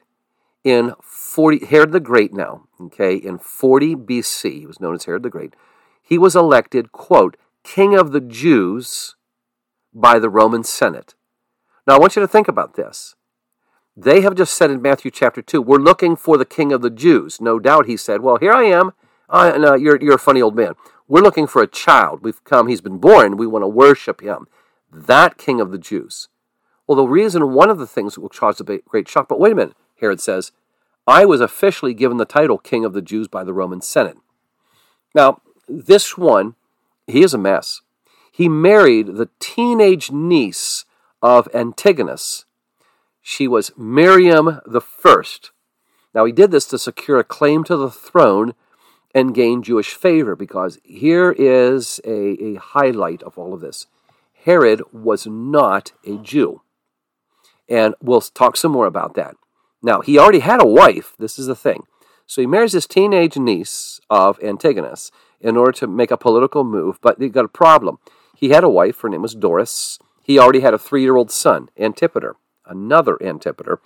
in 0.63 0.93
40 1.01 1.65
Herod 1.65 1.91
the 1.91 1.99
Great 1.99 2.33
now, 2.33 2.63
okay, 2.79 3.13
in 3.13 3.39
40 3.39 3.97
BC, 3.97 4.59
he 4.61 4.65
was 4.65 4.79
known 4.79 4.95
as 4.95 5.03
Herod 5.03 5.23
the 5.23 5.29
Great. 5.29 5.53
He 6.01 6.17
was 6.17 6.33
elected, 6.33 6.93
quote, 6.93 7.35
king 7.65 7.93
of 7.93 8.13
the 8.13 8.21
Jews 8.21 9.17
by 9.93 10.17
the 10.17 10.29
Roman 10.29 10.63
Senate. 10.63 11.13
Now, 11.85 11.95
I 11.95 11.99
want 11.99 12.15
you 12.15 12.21
to 12.21 12.27
think 12.27 12.47
about 12.47 12.75
this. 12.75 13.15
They 13.97 14.21
have 14.21 14.35
just 14.35 14.53
said 14.53 14.71
in 14.71 14.81
Matthew 14.81 15.11
chapter 15.11 15.41
2, 15.41 15.61
we're 15.61 15.77
looking 15.77 16.15
for 16.15 16.37
the 16.37 16.45
king 16.45 16.71
of 16.71 16.81
the 16.81 16.89
Jews. 16.89 17.41
No 17.41 17.59
doubt 17.59 17.85
he 17.85 17.97
said, 17.97 18.21
well, 18.21 18.37
here 18.37 18.53
I 18.53 18.63
am. 18.63 18.93
Uh, 19.31 19.57
no, 19.57 19.75
you're, 19.75 19.97
you're 20.01 20.15
a 20.15 20.19
funny 20.19 20.41
old 20.41 20.55
man. 20.55 20.73
We're 21.07 21.21
looking 21.21 21.47
for 21.47 21.61
a 21.61 21.67
child. 21.67 22.21
We've 22.21 22.43
come, 22.43 22.67
he's 22.67 22.81
been 22.81 22.97
born. 22.97 23.37
We 23.37 23.47
want 23.47 23.63
to 23.63 23.67
worship 23.67 24.21
him. 24.21 24.47
That 24.91 25.37
king 25.37 25.61
of 25.61 25.71
the 25.71 25.77
Jews. 25.77 26.27
Well, 26.85 26.97
the 26.97 27.07
reason, 27.07 27.53
one 27.53 27.69
of 27.69 27.77
the 27.77 27.87
things 27.87 28.15
that 28.15 28.21
will 28.21 28.29
cause 28.29 28.59
a 28.59 28.63
great 28.63 29.07
shock, 29.07 29.29
but 29.29 29.39
wait 29.39 29.53
a 29.53 29.55
minute, 29.55 29.75
Herod 29.99 30.19
says, 30.19 30.51
I 31.07 31.25
was 31.25 31.39
officially 31.39 31.93
given 31.93 32.17
the 32.17 32.25
title 32.25 32.57
King 32.57 32.83
of 32.83 32.93
the 32.93 33.01
Jews 33.01 33.27
by 33.27 33.43
the 33.43 33.53
Roman 33.53 33.81
Senate. 33.81 34.17
Now, 35.15 35.41
this 35.67 36.17
one, 36.17 36.55
he 37.07 37.23
is 37.23 37.33
a 37.33 37.37
mess. 37.37 37.81
He 38.31 38.49
married 38.49 39.15
the 39.15 39.29
teenage 39.39 40.11
niece 40.11 40.85
of 41.21 41.47
Antigonus. 41.53 42.45
She 43.21 43.47
was 43.47 43.71
Miriam 43.77 44.59
the 44.65 44.81
First. 44.81 45.51
Now, 46.13 46.25
he 46.25 46.31
did 46.31 46.51
this 46.51 46.65
to 46.67 46.77
secure 46.77 47.19
a 47.19 47.23
claim 47.23 47.63
to 47.65 47.77
the 47.77 47.91
throne 47.91 48.53
and 49.13 49.35
gain 49.35 49.63
Jewish 49.63 49.93
favor 49.93 50.35
because 50.35 50.79
here 50.83 51.31
is 51.31 51.99
a, 52.05 52.43
a 52.43 52.55
highlight 52.55 53.23
of 53.23 53.37
all 53.37 53.53
of 53.53 53.61
this. 53.61 53.87
Herod 54.43 54.81
was 54.91 55.27
not 55.27 55.91
a 56.05 56.17
Jew. 56.17 56.61
And 57.69 57.95
we'll 58.01 58.21
talk 58.21 58.57
some 58.57 58.71
more 58.71 58.87
about 58.87 59.15
that. 59.15 59.35
Now, 59.81 60.01
he 60.01 60.17
already 60.17 60.39
had 60.39 60.61
a 60.61 60.67
wife. 60.67 61.15
This 61.17 61.39
is 61.39 61.47
the 61.47 61.55
thing. 61.55 61.83
So 62.25 62.41
he 62.41 62.47
marries 62.47 62.71
this 62.71 62.87
teenage 62.87 63.37
niece 63.37 63.99
of 64.09 64.41
Antigonus 64.41 65.11
in 65.39 65.57
order 65.57 65.71
to 65.73 65.87
make 65.87 66.11
a 66.11 66.17
political 66.17 66.63
move, 66.63 66.99
but 67.01 67.19
he 67.19 67.29
got 67.29 67.45
a 67.45 67.49
problem. 67.49 67.97
He 68.35 68.49
had 68.49 68.63
a 68.63 68.69
wife, 68.69 69.01
her 69.01 69.09
name 69.09 69.21
was 69.21 69.35
Doris. 69.35 69.99
He 70.23 70.39
already 70.39 70.61
had 70.61 70.73
a 70.73 70.79
three 70.79 71.01
year 71.01 71.15
old 71.15 71.31
son, 71.31 71.69
Antipater, 71.77 72.35
another 72.65 73.21
Antipater. 73.21 73.79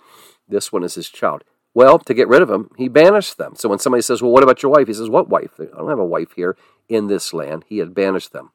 This 0.48 0.72
one 0.72 0.84
is 0.84 0.94
his 0.94 1.08
child. 1.08 1.42
Well, 1.76 1.98
to 1.98 2.14
get 2.14 2.28
rid 2.28 2.40
of 2.40 2.48
them, 2.48 2.70
he 2.78 2.88
banished 2.88 3.36
them. 3.36 3.54
So 3.54 3.68
when 3.68 3.78
somebody 3.78 4.00
says, 4.00 4.22
Well, 4.22 4.30
what 4.30 4.42
about 4.42 4.62
your 4.62 4.72
wife? 4.72 4.86
He 4.86 4.94
says, 4.94 5.10
What 5.10 5.28
wife? 5.28 5.50
I 5.60 5.66
don't 5.76 5.90
have 5.90 5.98
a 5.98 6.06
wife 6.06 6.32
here 6.34 6.56
in 6.88 7.08
this 7.08 7.34
land. 7.34 7.66
He 7.68 7.76
had 7.76 7.94
banished 7.94 8.32
them. 8.32 8.50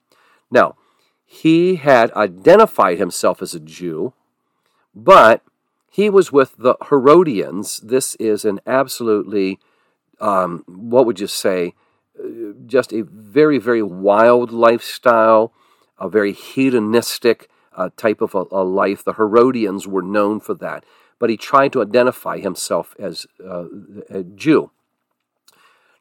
Now, 0.50 0.76
he 1.24 1.76
had 1.76 2.12
identified 2.14 2.98
himself 2.98 3.44
as 3.44 3.54
a 3.54 3.60
Jew, 3.60 4.14
but 4.96 5.44
he 5.88 6.10
was 6.10 6.32
with 6.32 6.56
the 6.58 6.74
Herodians. 6.90 7.82
This 7.82 8.16
is 8.16 8.44
an 8.44 8.60
absolutely, 8.66 9.60
um, 10.20 10.64
what 10.66 11.06
would 11.06 11.20
you 11.20 11.28
say, 11.28 11.76
just 12.66 12.92
a 12.92 13.04
very, 13.04 13.60
very 13.60 13.84
wild 13.84 14.52
lifestyle, 14.52 15.54
a 16.00 16.10
very 16.10 16.34
hedonistic 16.34 17.52
uh, 17.78 17.92
type 17.96 18.20
of 18.20 18.34
a, 18.34 18.46
a 18.52 18.64
life. 18.64 19.04
The 19.04 19.14
Herodians 19.14 19.88
were 19.88 20.02
known 20.02 20.40
for 20.40 20.56
that 20.56 20.84
but 21.22 21.30
he 21.30 21.38
tried 21.38 21.72
to 21.72 21.84
identify 21.84 22.40
himself 22.40 22.96
as 22.98 23.28
uh, 23.48 23.66
a 24.10 24.24
Jew. 24.24 24.72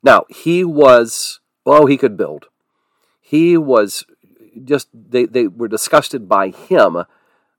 Now, 0.02 0.24
he 0.30 0.64
was, 0.64 1.40
oh, 1.66 1.84
he 1.84 1.98
could 1.98 2.16
build. 2.16 2.46
He 3.20 3.58
was 3.58 4.06
just, 4.64 4.88
they, 4.94 5.26
they 5.26 5.46
were 5.46 5.68
disgusted 5.68 6.26
by 6.26 6.48
him, 6.48 7.04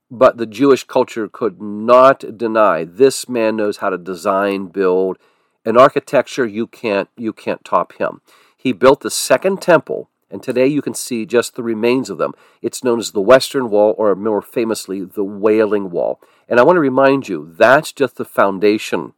but 0.10 0.38
the 0.38 0.48
Jewish 0.48 0.86
culture 0.86 1.30
could 1.30 1.62
not 1.62 2.36
deny 2.36 2.84
this 2.84 3.30
man 3.30 3.58
knows 3.58 3.77
how 3.77 3.91
to 3.91 3.98
design, 4.00 4.65
build. 4.65 5.20
In 5.63 5.77
architecture, 5.77 6.48
you 6.48 6.65
can't, 6.65 7.10
you 7.15 7.32
can't 7.32 7.63
top 7.63 7.94
him. 7.94 8.22
He 8.58 8.72
built 8.72 9.01
the 9.01 9.12
second 9.12 9.62
temple 9.62 10.10
and 10.31 10.41
today 10.41 10.67
you 10.67 10.81
can 10.81 10.93
see 10.93 11.25
just 11.25 11.55
the 11.55 11.63
remains 11.63 12.09
of 12.09 12.17
them. 12.17 12.33
It's 12.61 12.83
known 12.83 13.00
as 13.00 13.11
the 13.11 13.21
Western 13.21 13.69
Wall, 13.69 13.93
or 13.97 14.15
more 14.15 14.41
famously, 14.41 15.03
the 15.03 15.23
Wailing 15.23 15.91
Wall. 15.91 16.19
And 16.47 16.59
I 16.59 16.63
want 16.63 16.77
to 16.77 16.81
remind 16.81 17.27
you, 17.27 17.53
that's 17.57 17.91
just 17.91 18.15
the 18.15 18.25
foundation. 18.25 19.13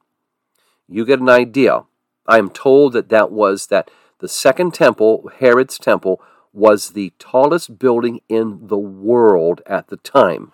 You 0.88 1.06
get 1.06 1.20
an 1.20 1.30
idea. 1.30 1.84
I 2.28 2.38
am 2.38 2.50
told 2.50 2.94
that 2.94 3.10
that 3.10 3.32
was 3.32 3.68
that 3.68 3.90
the 4.20 4.28
second 4.28 4.74
temple, 4.74 5.30
Herod's 5.40 5.78
temple, 5.78 6.22
was 6.54 6.92
the 6.92 7.12
tallest 7.20 7.80
building 7.80 8.22
in 8.30 8.68
the 8.68 8.78
world 8.78 9.62
at 9.66 9.88
the 9.88 9.98
time. 9.98 10.54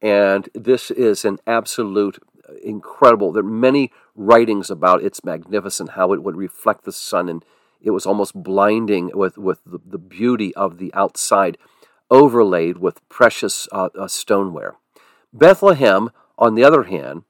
And 0.00 0.48
this 0.54 0.90
is 0.90 1.24
an 1.24 1.38
absolute 1.46 2.22
uh, 2.48 2.54
incredible. 2.62 3.32
There 3.32 3.42
are 3.42 3.46
many 3.46 3.92
writings 4.14 4.70
about 4.70 5.02
its 5.02 5.24
magnificence, 5.24 5.90
how 5.90 6.12
it 6.12 6.22
would 6.22 6.36
reflect 6.36 6.84
the 6.84 6.92
sun 6.92 7.28
and 7.28 7.44
it 7.80 7.90
was 7.90 8.06
almost 8.06 8.34
blinding 8.34 9.10
with, 9.14 9.38
with 9.38 9.60
the, 9.64 9.78
the 9.84 9.98
beauty 9.98 10.54
of 10.54 10.78
the 10.78 10.92
outside, 10.94 11.58
overlaid 12.10 12.78
with 12.78 13.06
precious 13.08 13.68
uh, 13.72 13.88
uh, 13.98 14.08
stoneware. 14.08 14.76
Bethlehem, 15.32 16.10
on 16.38 16.54
the 16.54 16.64
other 16.64 16.84
hand, 16.84 17.24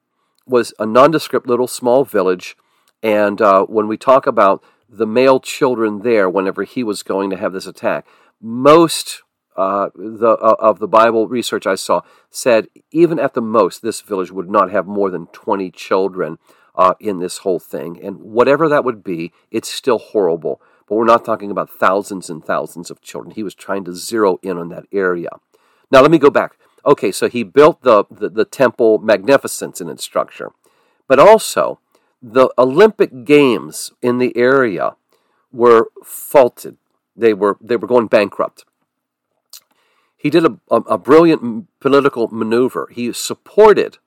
was 0.46 0.72
a 0.78 0.86
nondescript 0.86 1.46
little 1.46 1.66
small 1.66 2.04
village. 2.04 2.56
And 3.02 3.40
uh, 3.40 3.64
when 3.64 3.88
we 3.88 3.96
talk 3.96 4.26
about 4.26 4.62
the 4.88 5.06
male 5.06 5.40
children 5.40 6.02
there, 6.02 6.30
whenever 6.30 6.64
he 6.64 6.84
was 6.84 7.02
going 7.02 7.30
to 7.30 7.36
have 7.36 7.52
this 7.52 7.66
attack, 7.66 8.06
most 8.40 9.22
uh, 9.56 9.88
the, 9.94 10.32
uh, 10.32 10.56
of 10.58 10.78
the 10.78 10.88
Bible 10.88 11.28
research 11.28 11.66
I 11.66 11.76
saw 11.76 12.02
said 12.30 12.68
even 12.90 13.18
at 13.18 13.34
the 13.34 13.40
most, 13.40 13.82
this 13.82 14.02
village 14.02 14.30
would 14.30 14.50
not 14.50 14.70
have 14.70 14.86
more 14.86 15.10
than 15.10 15.26
20 15.28 15.70
children 15.70 16.38
uh, 16.76 16.94
in 17.00 17.18
this 17.18 17.38
whole 17.38 17.58
thing. 17.58 18.02
And 18.02 18.20
whatever 18.20 18.68
that 18.68 18.84
would 18.84 19.02
be, 19.02 19.32
it's 19.50 19.68
still 19.68 19.98
horrible. 19.98 20.60
But 20.88 20.96
we're 20.96 21.04
not 21.04 21.24
talking 21.24 21.50
about 21.50 21.70
thousands 21.70 22.30
and 22.30 22.44
thousands 22.44 22.90
of 22.90 23.00
children. 23.00 23.34
He 23.34 23.42
was 23.42 23.54
trying 23.54 23.84
to 23.84 23.94
zero 23.94 24.38
in 24.42 24.58
on 24.58 24.68
that 24.68 24.84
area. 24.92 25.30
Now, 25.90 26.00
let 26.02 26.10
me 26.10 26.18
go 26.18 26.30
back. 26.30 26.56
Okay, 26.84 27.10
so 27.10 27.28
he 27.28 27.42
built 27.42 27.82
the, 27.82 28.04
the, 28.10 28.28
the 28.28 28.44
temple 28.44 28.98
magnificence 28.98 29.80
in 29.80 29.88
its 29.88 30.04
structure, 30.04 30.50
but 31.08 31.18
also 31.18 31.80
the 32.22 32.48
Olympic 32.56 33.24
Games 33.24 33.92
in 34.00 34.18
the 34.18 34.36
area 34.36 34.94
were 35.50 35.88
faulted. 36.04 36.76
They 37.16 37.34
were, 37.34 37.56
they 37.60 37.76
were 37.76 37.88
going 37.88 38.06
bankrupt. 38.06 38.64
He 40.16 40.30
did 40.30 40.44
a, 40.44 40.58
a, 40.70 40.76
a 40.76 40.98
brilliant 40.98 41.66
political 41.80 42.28
maneuver. 42.28 42.88
He 42.92 43.12
supported 43.12 43.98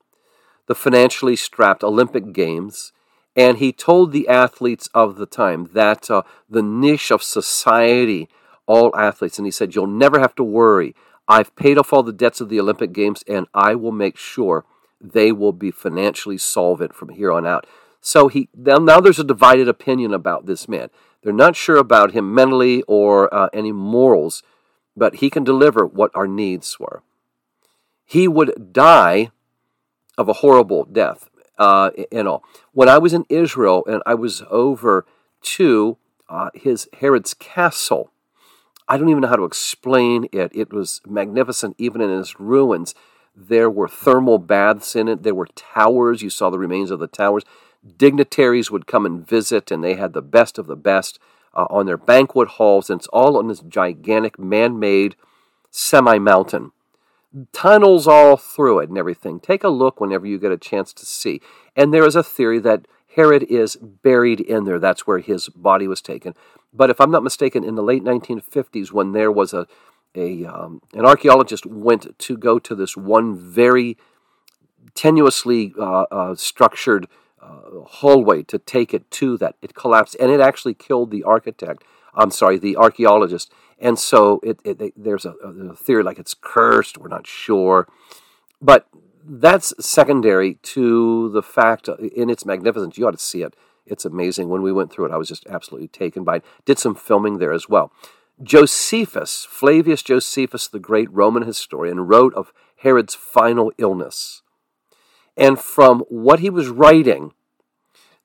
the 0.69 0.75
financially 0.75 1.35
strapped 1.35 1.83
Olympic 1.83 2.31
Games, 2.31 2.93
and 3.35 3.57
he 3.57 3.73
told 3.73 4.11
the 4.11 4.27
athletes 4.27 4.87
of 4.93 5.15
the 5.15 5.25
time 5.25 5.71
that 5.73 6.11
uh, 6.11 6.21
the 6.47 6.61
niche 6.61 7.09
of 7.09 7.23
society, 7.23 8.29
all 8.67 8.95
athletes, 8.95 9.39
and 9.39 9.47
he 9.47 9.51
said, 9.51 9.73
You'll 9.73 9.87
never 9.87 10.19
have 10.19 10.35
to 10.35 10.43
worry. 10.43 10.95
I've 11.27 11.55
paid 11.55 11.79
off 11.79 11.91
all 11.91 12.03
the 12.03 12.13
debts 12.13 12.39
of 12.39 12.49
the 12.49 12.59
Olympic 12.59 12.93
Games, 12.93 13.23
and 13.27 13.47
I 13.51 13.73
will 13.73 13.91
make 13.91 14.15
sure 14.15 14.63
they 15.01 15.31
will 15.31 15.53
be 15.53 15.71
financially 15.71 16.37
solvent 16.37 16.93
from 16.93 17.09
here 17.09 17.31
on 17.31 17.47
out. 17.47 17.65
So 17.99 18.27
he 18.27 18.49
now, 18.55 18.77
now 18.77 18.99
there's 18.99 19.17
a 19.17 19.23
divided 19.23 19.67
opinion 19.67 20.13
about 20.13 20.45
this 20.45 20.67
man. 20.67 20.91
They're 21.23 21.33
not 21.33 21.55
sure 21.55 21.77
about 21.77 22.11
him 22.11 22.31
mentally 22.35 22.83
or 22.83 23.33
uh, 23.33 23.49
any 23.53 23.71
morals, 23.71 24.43
but 24.95 25.15
he 25.15 25.31
can 25.31 25.43
deliver 25.43 25.83
what 25.83 26.11
our 26.13 26.27
needs 26.27 26.79
were. 26.79 27.01
He 28.05 28.27
would 28.27 28.71
die 28.71 29.31
of 30.19 30.27
a 30.27 30.33
horrible 30.33 30.83
death 30.83 31.29
uh, 31.57 31.91
and 32.11 32.27
all. 32.27 32.43
When 32.73 32.89
I 32.89 32.97
was 32.97 33.13
in 33.13 33.25
Israel 33.29 33.83
and 33.87 34.03
I 34.05 34.15
was 34.15 34.43
over 34.49 35.05
to 35.41 35.97
uh, 36.27 36.49
his 36.53 36.89
Herod's 36.99 37.33
castle, 37.33 38.11
I 38.87 38.97
don't 38.97 39.07
even 39.07 39.21
know 39.21 39.29
how 39.29 39.37
to 39.37 39.45
explain 39.45 40.27
it. 40.33 40.51
It 40.53 40.73
was 40.73 40.99
magnificent, 41.07 41.75
even 41.77 42.01
in 42.01 42.11
its 42.11 42.37
ruins. 42.37 42.93
There 43.33 43.69
were 43.69 43.87
thermal 43.87 44.39
baths 44.39 44.93
in 44.93 45.07
it. 45.07 45.23
There 45.23 45.35
were 45.35 45.47
towers. 45.55 46.21
You 46.21 46.29
saw 46.29 46.49
the 46.49 46.59
remains 46.59 46.91
of 46.91 46.99
the 46.99 47.07
towers. 47.07 47.43
Dignitaries 47.97 48.69
would 48.69 48.87
come 48.87 49.05
and 49.05 49.25
visit, 49.25 49.71
and 49.71 49.81
they 49.81 49.95
had 49.95 50.11
the 50.11 50.21
best 50.21 50.57
of 50.57 50.67
the 50.67 50.75
best 50.75 51.17
uh, 51.53 51.65
on 51.69 51.85
their 51.85 51.97
banquet 51.97 52.49
halls. 52.49 52.89
And 52.89 52.99
it's 52.99 53.07
all 53.07 53.37
on 53.37 53.47
this 53.47 53.61
gigantic 53.61 54.37
man 54.37 54.79
made 54.79 55.15
semi 55.71 56.17
mountain. 56.19 56.73
Tunnels 57.51 58.07
all 58.07 58.37
through 58.37 58.79
it 58.79 58.89
and 58.89 58.97
everything. 58.97 59.39
Take 59.39 59.63
a 59.63 59.69
look 59.69 59.99
whenever 59.99 60.25
you 60.25 60.39
get 60.39 60.51
a 60.51 60.57
chance 60.57 60.93
to 60.93 61.05
see. 61.05 61.41
And 61.75 61.93
there 61.93 62.05
is 62.05 62.15
a 62.15 62.23
theory 62.23 62.59
that 62.59 62.87
Herod 63.15 63.43
is 63.43 63.75
buried 63.75 64.39
in 64.39 64.65
there. 64.65 64.79
That's 64.79 65.05
where 65.05 65.19
his 65.19 65.49
body 65.49 65.87
was 65.87 66.01
taken. 66.01 66.33
But 66.73 66.89
if 66.89 67.01
I'm 67.01 67.11
not 67.11 67.23
mistaken, 67.23 67.63
in 67.63 67.75
the 67.75 67.83
late 67.83 68.03
1950s, 68.03 68.91
when 68.91 69.11
there 69.13 69.31
was 69.31 69.53
a, 69.53 69.67
a 70.15 70.45
um, 70.45 70.81
an 70.93 71.05
archaeologist 71.05 71.65
went 71.65 72.17
to 72.17 72.37
go 72.37 72.59
to 72.59 72.75
this 72.75 72.95
one 72.95 73.35
very 73.35 73.97
tenuously 74.93 75.73
uh, 75.77 76.05
uh, 76.11 76.35
structured 76.35 77.07
uh, 77.41 77.81
hallway 77.85 78.43
to 78.43 78.59
take 78.59 78.93
it 78.93 79.09
to 79.11 79.37
that, 79.37 79.55
it 79.61 79.73
collapsed, 79.73 80.15
and 80.19 80.31
it 80.31 80.39
actually 80.39 80.73
killed 80.73 81.11
the 81.11 81.23
architect. 81.23 81.83
I'm 82.13 82.31
sorry, 82.31 82.57
the 82.57 82.75
archaeologist. 82.75 83.51
And 83.79 83.97
so 83.97 84.39
it, 84.43 84.59
it, 84.63 84.81
it 84.81 84.93
there's 84.95 85.25
a, 85.25 85.31
a 85.31 85.75
theory 85.75 86.03
like 86.03 86.19
it's 86.19 86.35
cursed. 86.39 86.97
We're 86.97 87.07
not 87.07 87.25
sure, 87.27 87.87
but 88.61 88.87
that's 89.23 89.73
secondary 89.79 90.55
to 90.55 91.29
the 91.29 91.43
fact 91.43 91.87
uh, 91.87 91.95
in 91.97 92.29
its 92.29 92.45
magnificence. 92.45 92.97
You 92.97 93.07
ought 93.07 93.11
to 93.11 93.17
see 93.17 93.41
it. 93.41 93.55
It's 93.85 94.05
amazing. 94.05 94.49
When 94.49 94.61
we 94.61 94.71
went 94.71 94.91
through 94.91 95.05
it, 95.05 95.11
I 95.11 95.17
was 95.17 95.27
just 95.27 95.47
absolutely 95.47 95.87
taken 95.87 96.23
by 96.23 96.37
it. 96.37 96.45
Did 96.65 96.77
some 96.77 96.95
filming 96.95 97.39
there 97.39 97.53
as 97.53 97.67
well. 97.67 97.91
Josephus, 98.41 99.45
Flavius 99.49 100.01
Josephus, 100.03 100.67
the 100.67 100.79
great 100.79 101.11
Roman 101.11 101.43
historian, 101.43 102.01
wrote 102.01 102.33
of 102.35 102.53
Herod's 102.77 103.15
final 103.15 103.71
illness. 103.77 104.41
And 105.35 105.59
from 105.59 106.01
what 106.09 106.39
he 106.39 106.49
was 106.49 106.69
writing, 106.69 107.33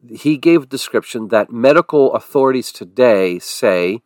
he 0.09 0.37
gave 0.37 0.65
a 0.65 0.67
description 0.67 1.29
that 1.29 1.51
medical 1.51 2.13
authorities 2.15 2.71
today 2.73 3.39
say, 3.39 4.03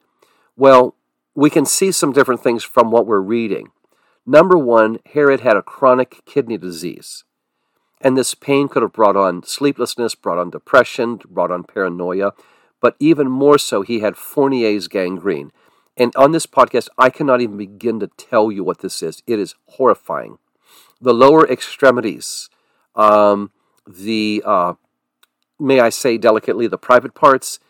well, 0.57 0.95
we 1.39 1.51
can 1.51 1.65
see 1.65 1.93
some 1.93 2.11
different 2.13 2.43
things 2.43 2.65
from 2.65 2.91
what 2.91 3.07
we're 3.07 3.21
reading. 3.21 3.71
Number 4.27 4.59
one, 4.59 4.99
Herod 5.15 5.39
had 5.39 5.57
a 5.57 5.63
chronic 5.63 6.25
kidney 6.27 6.59
disease. 6.59 7.23
And 8.01 8.17
this 8.17 8.35
pain 8.35 8.67
could 8.67 8.83
have 8.83 8.93
brought 8.93 9.17
on 9.17 9.45
sleeplessness, 9.45 10.17
brought 10.17 10.39
on 10.39 10.51
depression, 10.51 11.21
brought 11.31 11.53
on 11.53 11.63
paranoia, 11.63 12.33
but 12.81 12.97
even 12.99 13.31
more 13.31 13.57
so, 13.57 13.83
he 13.83 14.01
had 14.01 14.17
Fournier's 14.17 14.89
gangrene. 14.89 15.53
And 15.97 16.13
on 16.17 16.33
this 16.33 16.47
podcast, 16.47 16.89
I 16.99 17.09
cannot 17.09 17.41
even 17.41 17.57
begin 17.57 18.01
to 18.01 18.11
tell 18.17 18.51
you 18.51 18.65
what 18.65 18.81
this 18.81 19.01
is. 19.01 19.23
It 19.29 19.39
is 19.39 19.55
horrifying. 19.67 20.39
The 21.01 21.15
lower 21.15 21.49
extremities, 21.49 22.51
um, 22.97 23.53
the, 23.87 24.43
uh, 24.45 24.75
may 25.61 25.79
I 25.79 25.91
say 25.91 26.19
delicately, 26.19 26.67
the 26.67 26.79
private 26.79 27.15
parts 27.15 27.61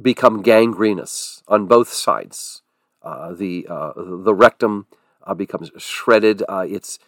become 0.00 0.40
gangrenous 0.40 1.42
on 1.46 1.66
both 1.66 1.92
sides. 1.92 2.61
Uh, 3.02 3.32
the, 3.32 3.66
uh, 3.68 3.92
the 3.96 4.34
rectum 4.34 4.86
uh, 5.24 5.34
becomes 5.34 5.70
shredded. 5.76 6.42
It's 6.48 6.98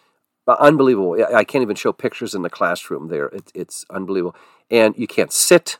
unbelievable. 0.47 1.17
I 1.33 1.43
can't 1.43 1.61
even 1.61 1.75
show 1.75 1.93
pictures 1.93 2.35
in 2.35 2.41
the 2.41 2.49
classroom 2.49 3.07
there. 3.07 3.27
It, 3.27 3.51
it's 3.55 3.85
unbelievable. 3.89 4.35
And 4.69 4.95
you 4.97 5.07
can't 5.07 5.31
sit. 5.31 5.77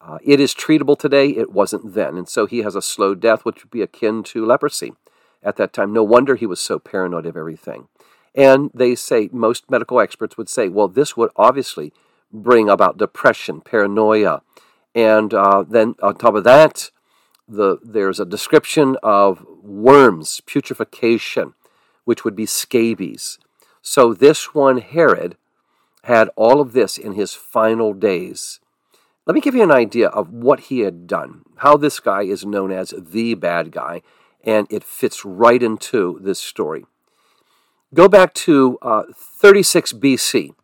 Uh, 0.00 0.18
it 0.22 0.40
is 0.40 0.54
treatable 0.54 0.98
today. 0.98 1.28
It 1.28 1.52
wasn't 1.52 1.94
then. 1.94 2.16
And 2.16 2.28
so 2.28 2.46
he 2.46 2.58
has 2.58 2.74
a 2.74 2.82
slow 2.82 3.14
death, 3.14 3.44
which 3.44 3.62
would 3.62 3.70
be 3.70 3.82
akin 3.82 4.22
to 4.24 4.44
leprosy 4.44 4.94
at 5.42 5.56
that 5.56 5.72
time. 5.72 5.92
No 5.92 6.02
wonder 6.02 6.34
he 6.34 6.46
was 6.46 6.60
so 6.60 6.78
paranoid 6.78 7.26
of 7.26 7.36
everything. 7.36 7.88
And 8.34 8.70
they 8.72 8.94
say, 8.94 9.28
most 9.32 9.70
medical 9.70 10.00
experts 10.00 10.36
would 10.38 10.48
say, 10.48 10.68
well, 10.68 10.88
this 10.88 11.16
would 11.16 11.30
obviously 11.36 11.92
bring 12.32 12.68
about 12.68 12.96
depression, 12.96 13.60
paranoia. 13.60 14.42
And 14.94 15.34
uh, 15.34 15.64
then 15.68 15.94
on 16.02 16.16
top 16.16 16.34
of 16.34 16.44
that, 16.44 16.90
the, 17.52 17.78
there's 17.82 18.20
a 18.20 18.24
description 18.24 18.96
of 19.02 19.44
worms, 19.62 20.40
putrefaction, 20.46 21.54
which 22.04 22.24
would 22.24 22.34
be 22.34 22.46
scabies. 22.46 23.38
So 23.80 24.14
this 24.14 24.54
one, 24.54 24.78
Herod, 24.78 25.36
had 26.04 26.30
all 26.36 26.60
of 26.60 26.72
this 26.72 26.98
in 26.98 27.12
his 27.12 27.34
final 27.34 27.92
days. 27.92 28.60
Let 29.26 29.34
me 29.34 29.40
give 29.40 29.54
you 29.54 29.62
an 29.62 29.70
idea 29.70 30.08
of 30.08 30.32
what 30.32 30.60
he 30.60 30.80
had 30.80 31.06
done, 31.06 31.42
how 31.56 31.76
this 31.76 32.00
guy 32.00 32.22
is 32.22 32.44
known 32.44 32.72
as 32.72 32.92
the 32.98 33.34
bad 33.34 33.70
guy, 33.70 34.02
and 34.42 34.66
it 34.68 34.82
fits 34.82 35.24
right 35.24 35.62
into 35.62 36.18
this 36.20 36.40
story. 36.40 36.84
Go 37.94 38.08
back 38.08 38.34
to 38.34 38.78
uh, 38.82 39.02
36 39.14 39.92
BC. 39.92 40.54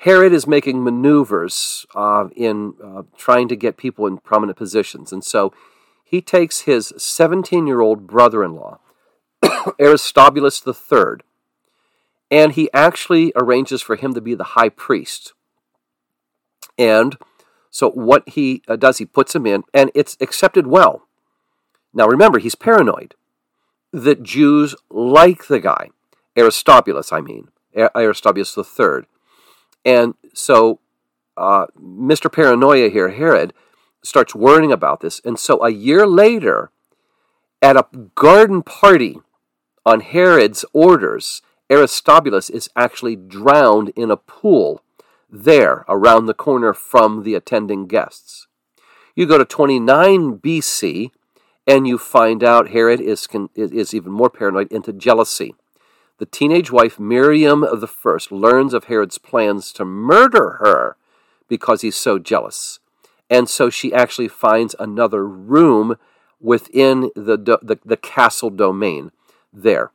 Herod 0.00 0.32
is 0.32 0.46
making 0.46 0.84
maneuvers 0.84 1.86
uh, 1.94 2.28
in 2.36 2.74
uh, 2.84 3.02
trying 3.16 3.48
to 3.48 3.56
get 3.56 3.76
people 3.76 4.06
in 4.06 4.18
prominent 4.18 4.58
positions. 4.58 5.10
And 5.10 5.24
so 5.24 5.52
he 6.08 6.20
takes 6.20 6.60
his 6.60 6.92
17 6.96 7.66
year 7.66 7.80
old 7.80 8.06
brother 8.06 8.44
in 8.44 8.54
law, 8.54 8.78
Aristobulus 9.80 10.62
III, 10.64 11.16
and 12.30 12.52
he 12.52 12.70
actually 12.72 13.32
arranges 13.34 13.82
for 13.82 13.96
him 13.96 14.14
to 14.14 14.20
be 14.20 14.34
the 14.34 14.54
high 14.54 14.68
priest. 14.68 15.32
And 16.78 17.16
so 17.70 17.90
what 17.90 18.28
he 18.28 18.62
uh, 18.68 18.76
does, 18.76 18.98
he 18.98 19.04
puts 19.04 19.34
him 19.34 19.46
in, 19.46 19.64
and 19.74 19.90
it's 19.96 20.16
accepted 20.20 20.68
well. 20.68 21.08
Now 21.92 22.06
remember, 22.06 22.38
he's 22.38 22.54
paranoid 22.54 23.16
that 23.92 24.22
Jews 24.22 24.76
like 24.88 25.48
the 25.48 25.58
guy, 25.58 25.90
Aristobulus, 26.36 27.12
I 27.12 27.20
mean, 27.20 27.48
Aristobulus 27.74 28.56
III. 28.56 29.06
And 29.84 30.14
so 30.34 30.78
uh, 31.36 31.66
Mr. 31.76 32.30
Paranoia 32.30 32.90
here, 32.90 33.08
Herod, 33.08 33.52
starts 34.06 34.34
worrying 34.34 34.72
about 34.72 35.00
this. 35.00 35.20
And 35.24 35.38
so 35.38 35.62
a 35.62 35.70
year 35.70 36.06
later, 36.06 36.70
at 37.60 37.76
a 37.76 37.86
garden 38.14 38.62
party 38.62 39.18
on 39.84 40.00
Herod's 40.00 40.64
orders, 40.72 41.42
Aristobulus 41.70 42.48
is 42.48 42.70
actually 42.76 43.16
drowned 43.16 43.90
in 43.96 44.10
a 44.10 44.16
pool 44.16 44.82
there 45.30 45.84
around 45.88 46.26
the 46.26 46.34
corner 46.34 46.72
from 46.72 47.22
the 47.22 47.34
attending 47.34 47.86
guests. 47.86 48.46
You 49.14 49.26
go 49.26 49.38
to 49.38 49.44
29 49.44 50.38
BC 50.38 51.10
and 51.66 51.86
you 51.86 51.98
find 51.98 52.44
out 52.44 52.70
Herod 52.70 53.00
is, 53.00 53.26
is 53.54 53.94
even 53.94 54.12
more 54.12 54.30
paranoid 54.30 54.70
into 54.70 54.92
jealousy. 54.92 55.54
The 56.18 56.26
teenage 56.26 56.70
wife 56.70 56.98
Miriam 56.98 57.64
I 57.64 58.18
learns 58.30 58.72
of 58.72 58.84
Herod's 58.84 59.18
plans 59.18 59.72
to 59.72 59.84
murder 59.84 60.58
her 60.60 60.96
because 61.48 61.82
he's 61.82 61.96
so 61.96 62.18
jealous. 62.18 62.78
And 63.28 63.48
so 63.48 63.70
she 63.70 63.92
actually 63.92 64.28
finds 64.28 64.74
another 64.78 65.26
room 65.26 65.96
within 66.40 67.10
the, 67.14 67.36
the, 67.62 67.78
the 67.84 67.96
castle 67.96 68.50
domain 68.50 69.10
there. 69.52 69.90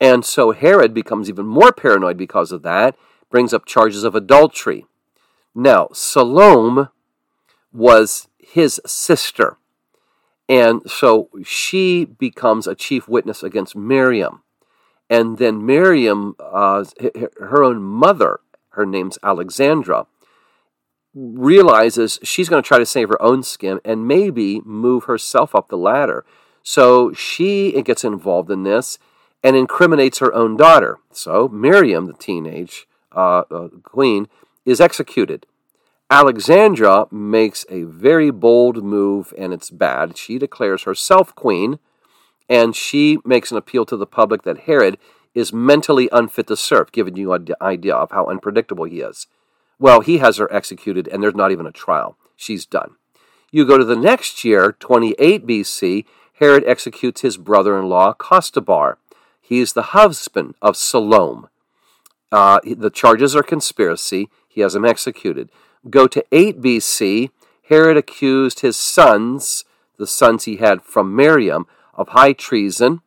And 0.00 0.24
so 0.24 0.52
Herod 0.52 0.94
becomes 0.94 1.28
even 1.28 1.46
more 1.46 1.72
paranoid 1.72 2.16
because 2.16 2.52
of 2.52 2.62
that, 2.62 2.96
brings 3.30 3.52
up 3.52 3.66
charges 3.66 4.04
of 4.04 4.14
adultery. 4.14 4.86
Now, 5.54 5.88
Salome 5.92 6.88
was 7.72 8.28
his 8.38 8.80
sister. 8.86 9.56
And 10.48 10.88
so 10.88 11.28
she 11.44 12.04
becomes 12.04 12.66
a 12.66 12.74
chief 12.74 13.08
witness 13.08 13.42
against 13.42 13.76
Miriam. 13.76 14.42
And 15.10 15.38
then 15.38 15.66
Miriam, 15.66 16.36
uh, 16.38 16.84
her 17.40 17.62
own 17.62 17.82
mother, 17.82 18.40
her 18.70 18.86
name's 18.86 19.18
Alexandra, 19.22 20.06
realizes 21.14 22.18
she's 22.22 22.48
going 22.48 22.62
to 22.62 22.66
try 22.66 22.78
to 22.78 22.86
save 22.86 23.08
her 23.08 23.20
own 23.20 23.42
skin 23.42 23.80
and 23.84 24.06
maybe 24.06 24.60
move 24.64 25.04
herself 25.04 25.54
up 25.54 25.68
the 25.68 25.76
ladder. 25.76 26.24
So 26.62 27.12
she 27.12 27.80
gets 27.82 28.04
involved 28.04 28.50
in 28.50 28.62
this 28.62 28.98
and 29.42 29.56
incriminates 29.56 30.18
her 30.18 30.34
own 30.34 30.56
daughter. 30.56 30.98
So 31.12 31.48
Miriam, 31.48 32.06
the 32.06 32.12
teenage 32.12 32.86
uh, 33.14 33.44
uh, 33.50 33.68
queen, 33.82 34.28
is 34.64 34.80
executed. 34.80 35.46
Alexandra 36.10 37.06
makes 37.10 37.66
a 37.68 37.82
very 37.82 38.30
bold 38.30 38.82
move, 38.82 39.34
and 39.36 39.52
it's 39.52 39.70
bad. 39.70 40.16
She 40.16 40.38
declares 40.38 40.84
herself 40.84 41.34
queen, 41.34 41.78
and 42.48 42.74
she 42.74 43.18
makes 43.26 43.50
an 43.50 43.58
appeal 43.58 43.84
to 43.86 43.96
the 43.96 44.06
public 44.06 44.42
that 44.42 44.60
Herod 44.60 44.96
is 45.34 45.52
mentally 45.52 46.08
unfit 46.10 46.46
to 46.46 46.56
serve, 46.56 46.92
giving 46.92 47.16
you 47.16 47.32
an 47.34 47.48
idea 47.60 47.94
of 47.94 48.10
how 48.10 48.26
unpredictable 48.26 48.84
he 48.84 49.00
is. 49.00 49.26
Well, 49.78 50.00
he 50.00 50.18
has 50.18 50.38
her 50.38 50.52
executed, 50.52 51.08
and 51.08 51.22
there's 51.22 51.34
not 51.34 51.52
even 51.52 51.66
a 51.66 51.72
trial. 51.72 52.16
She's 52.36 52.66
done. 52.66 52.96
You 53.50 53.64
go 53.64 53.78
to 53.78 53.84
the 53.84 53.96
next 53.96 54.44
year, 54.44 54.72
28 54.72 55.46
BC, 55.46 56.04
Herod 56.38 56.64
executes 56.66 57.22
his 57.22 57.36
brother 57.36 57.78
in 57.78 57.88
law, 57.88 58.14
Costobar. 58.14 58.96
He 59.40 59.58
is 59.58 59.72
the 59.72 59.94
husband 59.94 60.54
of 60.62 60.76
Salome. 60.76 61.48
Uh, 62.30 62.60
the 62.64 62.90
charges 62.90 63.34
are 63.34 63.42
conspiracy. 63.42 64.28
He 64.48 64.60
has 64.60 64.74
them 64.74 64.84
executed. 64.84 65.50
Go 65.90 66.06
to 66.06 66.24
8 66.30 66.60
BC. 66.60 67.30
Herod 67.68 67.96
accused 67.96 68.60
his 68.60 68.76
sons, 68.76 69.64
the 69.98 70.06
sons 70.06 70.44
he 70.44 70.56
had 70.56 70.82
from 70.82 71.16
Miriam, 71.16 71.66
of 71.94 72.10
high 72.10 72.34
treason. 72.34 73.00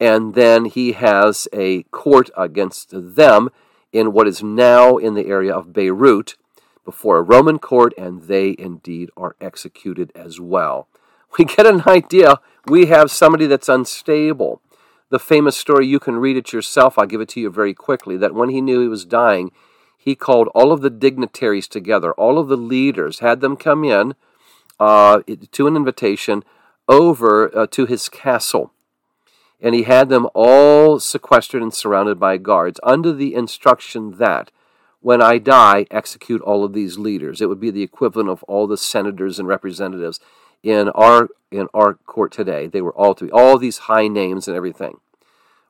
And 0.00 0.34
then 0.34 0.64
he 0.64 0.92
has 0.92 1.46
a 1.52 1.82
court 1.84 2.30
against 2.36 2.88
them 2.92 3.50
in 3.94 4.12
what 4.12 4.28
is 4.28 4.42
now 4.42 4.98
in 4.98 5.14
the 5.14 5.28
area 5.28 5.54
of 5.54 5.72
Beirut 5.72 6.34
before 6.84 7.16
a 7.16 7.22
Roman 7.22 7.58
court, 7.58 7.94
and 7.96 8.22
they 8.22 8.54
indeed 8.58 9.08
are 9.16 9.36
executed 9.40 10.12
as 10.14 10.38
well. 10.38 10.88
We 11.38 11.46
get 11.46 11.66
an 11.66 11.82
idea. 11.86 12.40
We 12.66 12.86
have 12.86 13.10
somebody 13.10 13.46
that's 13.46 13.68
unstable. 13.68 14.60
The 15.10 15.18
famous 15.18 15.56
story, 15.56 15.86
you 15.86 16.00
can 16.00 16.16
read 16.16 16.36
it 16.36 16.52
yourself. 16.52 16.98
I'll 16.98 17.06
give 17.06 17.20
it 17.20 17.28
to 17.30 17.40
you 17.40 17.50
very 17.50 17.72
quickly. 17.72 18.16
That 18.16 18.34
when 18.34 18.50
he 18.50 18.60
knew 18.60 18.80
he 18.80 18.88
was 18.88 19.04
dying, 19.04 19.52
he 19.96 20.14
called 20.14 20.48
all 20.54 20.70
of 20.70 20.82
the 20.82 20.90
dignitaries 20.90 21.66
together, 21.66 22.12
all 22.12 22.38
of 22.38 22.48
the 22.48 22.56
leaders, 22.56 23.20
had 23.20 23.40
them 23.40 23.56
come 23.56 23.84
in 23.84 24.14
uh, 24.78 25.22
to 25.52 25.66
an 25.66 25.76
invitation 25.76 26.44
over 26.88 27.56
uh, 27.56 27.66
to 27.68 27.86
his 27.86 28.08
castle. 28.08 28.73
And 29.64 29.74
he 29.74 29.84
had 29.84 30.10
them 30.10 30.28
all 30.34 31.00
sequestered 31.00 31.62
and 31.62 31.72
surrounded 31.72 32.20
by 32.20 32.36
guards 32.36 32.78
under 32.82 33.14
the 33.14 33.34
instruction 33.34 34.18
that 34.18 34.50
when 35.00 35.22
I 35.22 35.38
die, 35.38 35.86
execute 35.90 36.42
all 36.42 36.64
of 36.64 36.74
these 36.74 36.98
leaders. 36.98 37.40
It 37.40 37.48
would 37.48 37.60
be 37.60 37.70
the 37.70 37.82
equivalent 37.82 38.28
of 38.28 38.42
all 38.42 38.66
the 38.66 38.76
senators 38.76 39.38
and 39.38 39.48
representatives 39.48 40.20
in 40.62 40.90
our 40.90 41.28
in 41.50 41.68
our 41.72 41.94
court 41.94 42.30
today. 42.30 42.66
They 42.66 42.82
were 42.82 42.94
all 42.94 43.14
to 43.14 43.24
be 43.24 43.30
all 43.30 43.58
these 43.58 43.78
high 43.78 44.06
names 44.06 44.48
and 44.48 44.56
everything. 44.56 44.98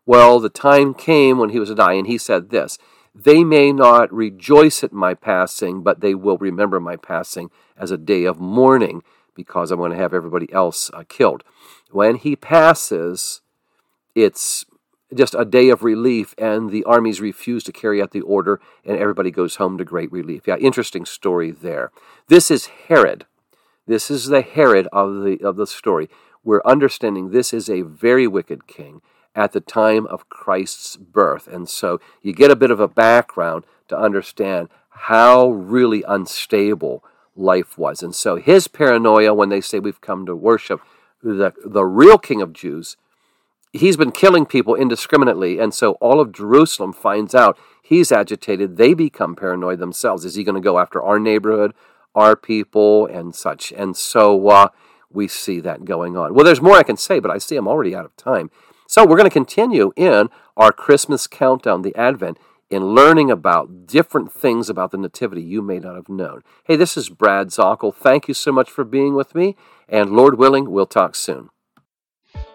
Well, 0.07 0.41
the 0.41 0.49
time 0.49 0.93
came 0.93 1.39
when 1.39 1.51
he 1.51 1.61
was 1.61 1.73
dying. 1.73 2.07
He 2.07 2.19
said 2.19 2.51
this: 2.51 2.79
They 3.15 3.45
may 3.45 3.73
not 3.73 4.13
rejoice 4.13 4.83
at 4.83 4.93
my 4.93 5.15
passing, 5.15 5.83
but 5.83 6.01
they 6.01 6.17
will 6.17 6.39
remember 6.39 6.81
my 6.81 6.97
passing 6.97 7.51
as 7.77 7.93
a 7.93 7.97
day 7.97 8.25
of 8.25 8.41
mourning, 8.41 9.05
because 9.37 9.71
I'm 9.71 9.79
going 9.79 9.93
to 9.93 9.97
have 9.97 10.15
everybody 10.15 10.53
else 10.53 10.91
uh, 10.95 11.05
killed. 11.09 11.45
When 11.91 12.17
he 12.17 12.35
passes, 12.35 13.41
it's 14.15 14.65
just 15.15 15.35
a 15.35 15.45
day 15.45 15.69
of 15.69 15.83
relief, 15.83 16.35
and 16.39 16.71
the 16.71 16.85
armies 16.85 17.21
refuse 17.21 17.63
to 17.65 17.73
carry 17.73 18.03
out 18.03 18.11
the 18.11 18.21
order, 18.23 18.61
and 18.85 18.99
everybody 18.99 19.31
goes 19.31 19.57
home 19.57 19.79
to 19.79 19.85
great 19.85 20.11
relief. 20.11 20.47
Yeah, 20.47 20.57
interesting 20.57 21.05
story 21.05 21.51
there. 21.51 21.91
This 22.29 22.51
is 22.51 22.67
Herod. 22.89 23.27
This 23.87 24.11
is 24.11 24.27
the 24.27 24.43
Herod 24.43 24.89
of 24.93 25.23
the 25.23 25.39
of 25.43 25.57
the 25.57 25.67
story. 25.67 26.09
We're 26.43 26.63
understanding 26.65 27.31
this 27.31 27.53
is 27.53 27.69
a 27.69 27.83
very 27.83 28.27
wicked 28.27 28.67
king 28.67 29.03
at 29.35 29.53
the 29.53 29.61
time 29.61 30.07
of 30.07 30.29
Christ's 30.29 30.97
birth, 30.97 31.47
and 31.47 31.69
so 31.69 32.01
you 32.23 32.33
get 32.33 32.51
a 32.51 32.57
bit 32.57 32.71
of 32.71 32.81
a 32.81 32.89
background 32.89 33.65
to 33.89 33.99
understand 33.99 34.69
how 34.89 35.49
really 35.49 36.03
unstable 36.07 37.05
life 37.37 37.77
was. 37.77 38.03
And 38.03 38.15
so 38.15 38.37
his 38.37 38.69
paranoia 38.69 39.35
when 39.35 39.49
they 39.49 39.61
say 39.61 39.81
we've 39.81 40.01
come 40.01 40.25
to 40.27 40.37
worship 40.37 40.81
the 41.23 41.53
the 41.65 41.85
real 41.85 42.19
King 42.19 42.41
of 42.41 42.53
Jews 42.53 42.97
he's 43.75 43.97
been 43.97 44.13
killing 44.13 44.47
people 44.47 44.75
indiscriminately, 44.75 45.59
and 45.59 45.75
so 45.75 45.93
all 45.95 46.21
of 46.21 46.33
Jerusalem 46.33 46.93
finds 46.93 47.35
out 47.35 47.59
he's 47.83 48.13
agitated. 48.13 48.77
They 48.77 48.95
become 48.95 49.37
paranoid 49.37 49.81
themselves. 49.81 50.25
Is 50.25 50.37
he 50.37 50.45
going 50.45 50.55
to 50.55 50.61
go 50.61 50.79
after 50.79 51.03
our 51.03 51.19
neighborhood, 51.19 51.75
our 52.15 52.37
people, 52.37 53.07
and 53.07 53.35
such? 53.35 53.73
And 53.73 53.97
so 53.97 54.49
uh, 54.49 54.69
we 55.11 55.29
see 55.29 55.61
that 55.61 55.85
going 55.85 56.17
on. 56.17 56.35
Well, 56.35 56.45
there's 56.45 56.63
more 56.63 56.77
I 56.77 56.85
can 56.85 56.97
say, 56.97 57.19
but 57.19 57.31
I 57.31 57.39
see 57.39 57.57
I'm 57.57 57.69
already 57.69 57.95
out 57.95 58.07
of 58.07 58.17
time. 58.17 58.51
So 58.87 59.05
we're 59.05 59.17
going 59.17 59.25
to 59.25 59.31
continue 59.31 59.93
in 59.97 60.29
our 60.57 60.71
Christmas 60.71 61.27
countdown, 61.27 61.83
the 61.83 61.97
Advent, 61.97 62.39
in 62.71 62.95
learning 62.95 63.31
about 63.31 63.87
different 63.87 64.33
things 64.33 64.71
about 64.71 64.91
the 64.91 64.99
Nativity 64.99 65.43
you 65.43 65.63
may 65.63 65.79
not 65.79 65.97
have 65.97 66.09
known. 66.09 66.43
Hey, 66.65 66.77
this 66.77 66.97
is 66.97 67.09
Brad 67.09 67.49
Zockel. 67.49 67.95
Thank 67.95 68.29
you 68.29 68.35
so 68.35 68.53
much 68.53 68.71
for 68.71 68.85
being 68.85 69.15
with 69.15 69.35
me, 69.35 69.57
and 69.89 70.11
Lord 70.11 70.39
willing, 70.39 70.71
we'll 70.71 70.87
talk 70.87 71.15
soon. 71.15 71.51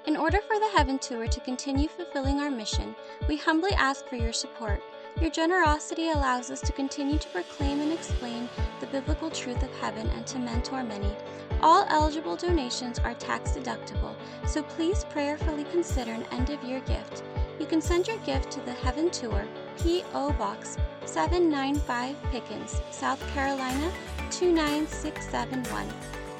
In 0.10 0.18
order 0.18 0.42
for 0.42 0.60
the 0.60 0.72
Heaven 0.76 0.98
Tour 0.98 1.28
to 1.28 1.40
continue 1.42 1.88
fulfilling 1.88 2.40
our 2.40 2.50
mission, 2.50 2.96
we 3.28 3.38
humbly 3.38 3.74
ask 3.74 4.08
for 4.08 4.16
your 4.16 4.34
support. 4.34 4.82
Your 5.22 5.30
generosity 5.30 6.10
allows 6.10 6.50
us 6.50 6.62
to 6.62 6.72
continue 6.72 7.20
to 7.20 7.28
proclaim 7.28 7.80
and 7.80 7.94
explain 7.94 8.50
the 8.80 8.88
biblical 8.88 9.30
truth 9.30 9.62
of 9.62 9.72
heaven 9.76 10.10
and 10.16 10.26
to 10.26 10.40
mentor 10.40 10.84
many. 10.84 11.16
All 11.62 11.86
eligible 11.90 12.36
donations 12.36 12.98
are 12.98 13.14
tax 13.14 13.52
deductible, 13.52 14.16
so 14.48 14.64
please 14.64 15.06
prayerfully 15.12 15.66
consider 15.66 16.12
an 16.12 16.26
end 16.32 16.50
of 16.50 16.64
year 16.64 16.80
gift. 16.88 17.22
You 17.60 17.68
can 17.68 17.80
send 17.80 18.08
your 18.08 18.18
gift 18.26 18.50
to 18.54 18.62
the 18.62 18.74
Heaven 18.74 19.12
Tour, 19.12 19.46
P.O. 19.78 20.32
Box 20.40 20.76
795 21.06 22.16
Pickens, 22.32 22.82
South 22.90 23.22
Carolina 23.36 23.92
29671. 24.32 25.88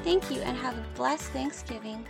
Thank 0.04 0.32
you 0.32 0.42
and 0.42 0.58
have 0.58 0.76
a 0.76 0.86
blessed 0.96 1.30
Thanksgiving. 1.34 2.04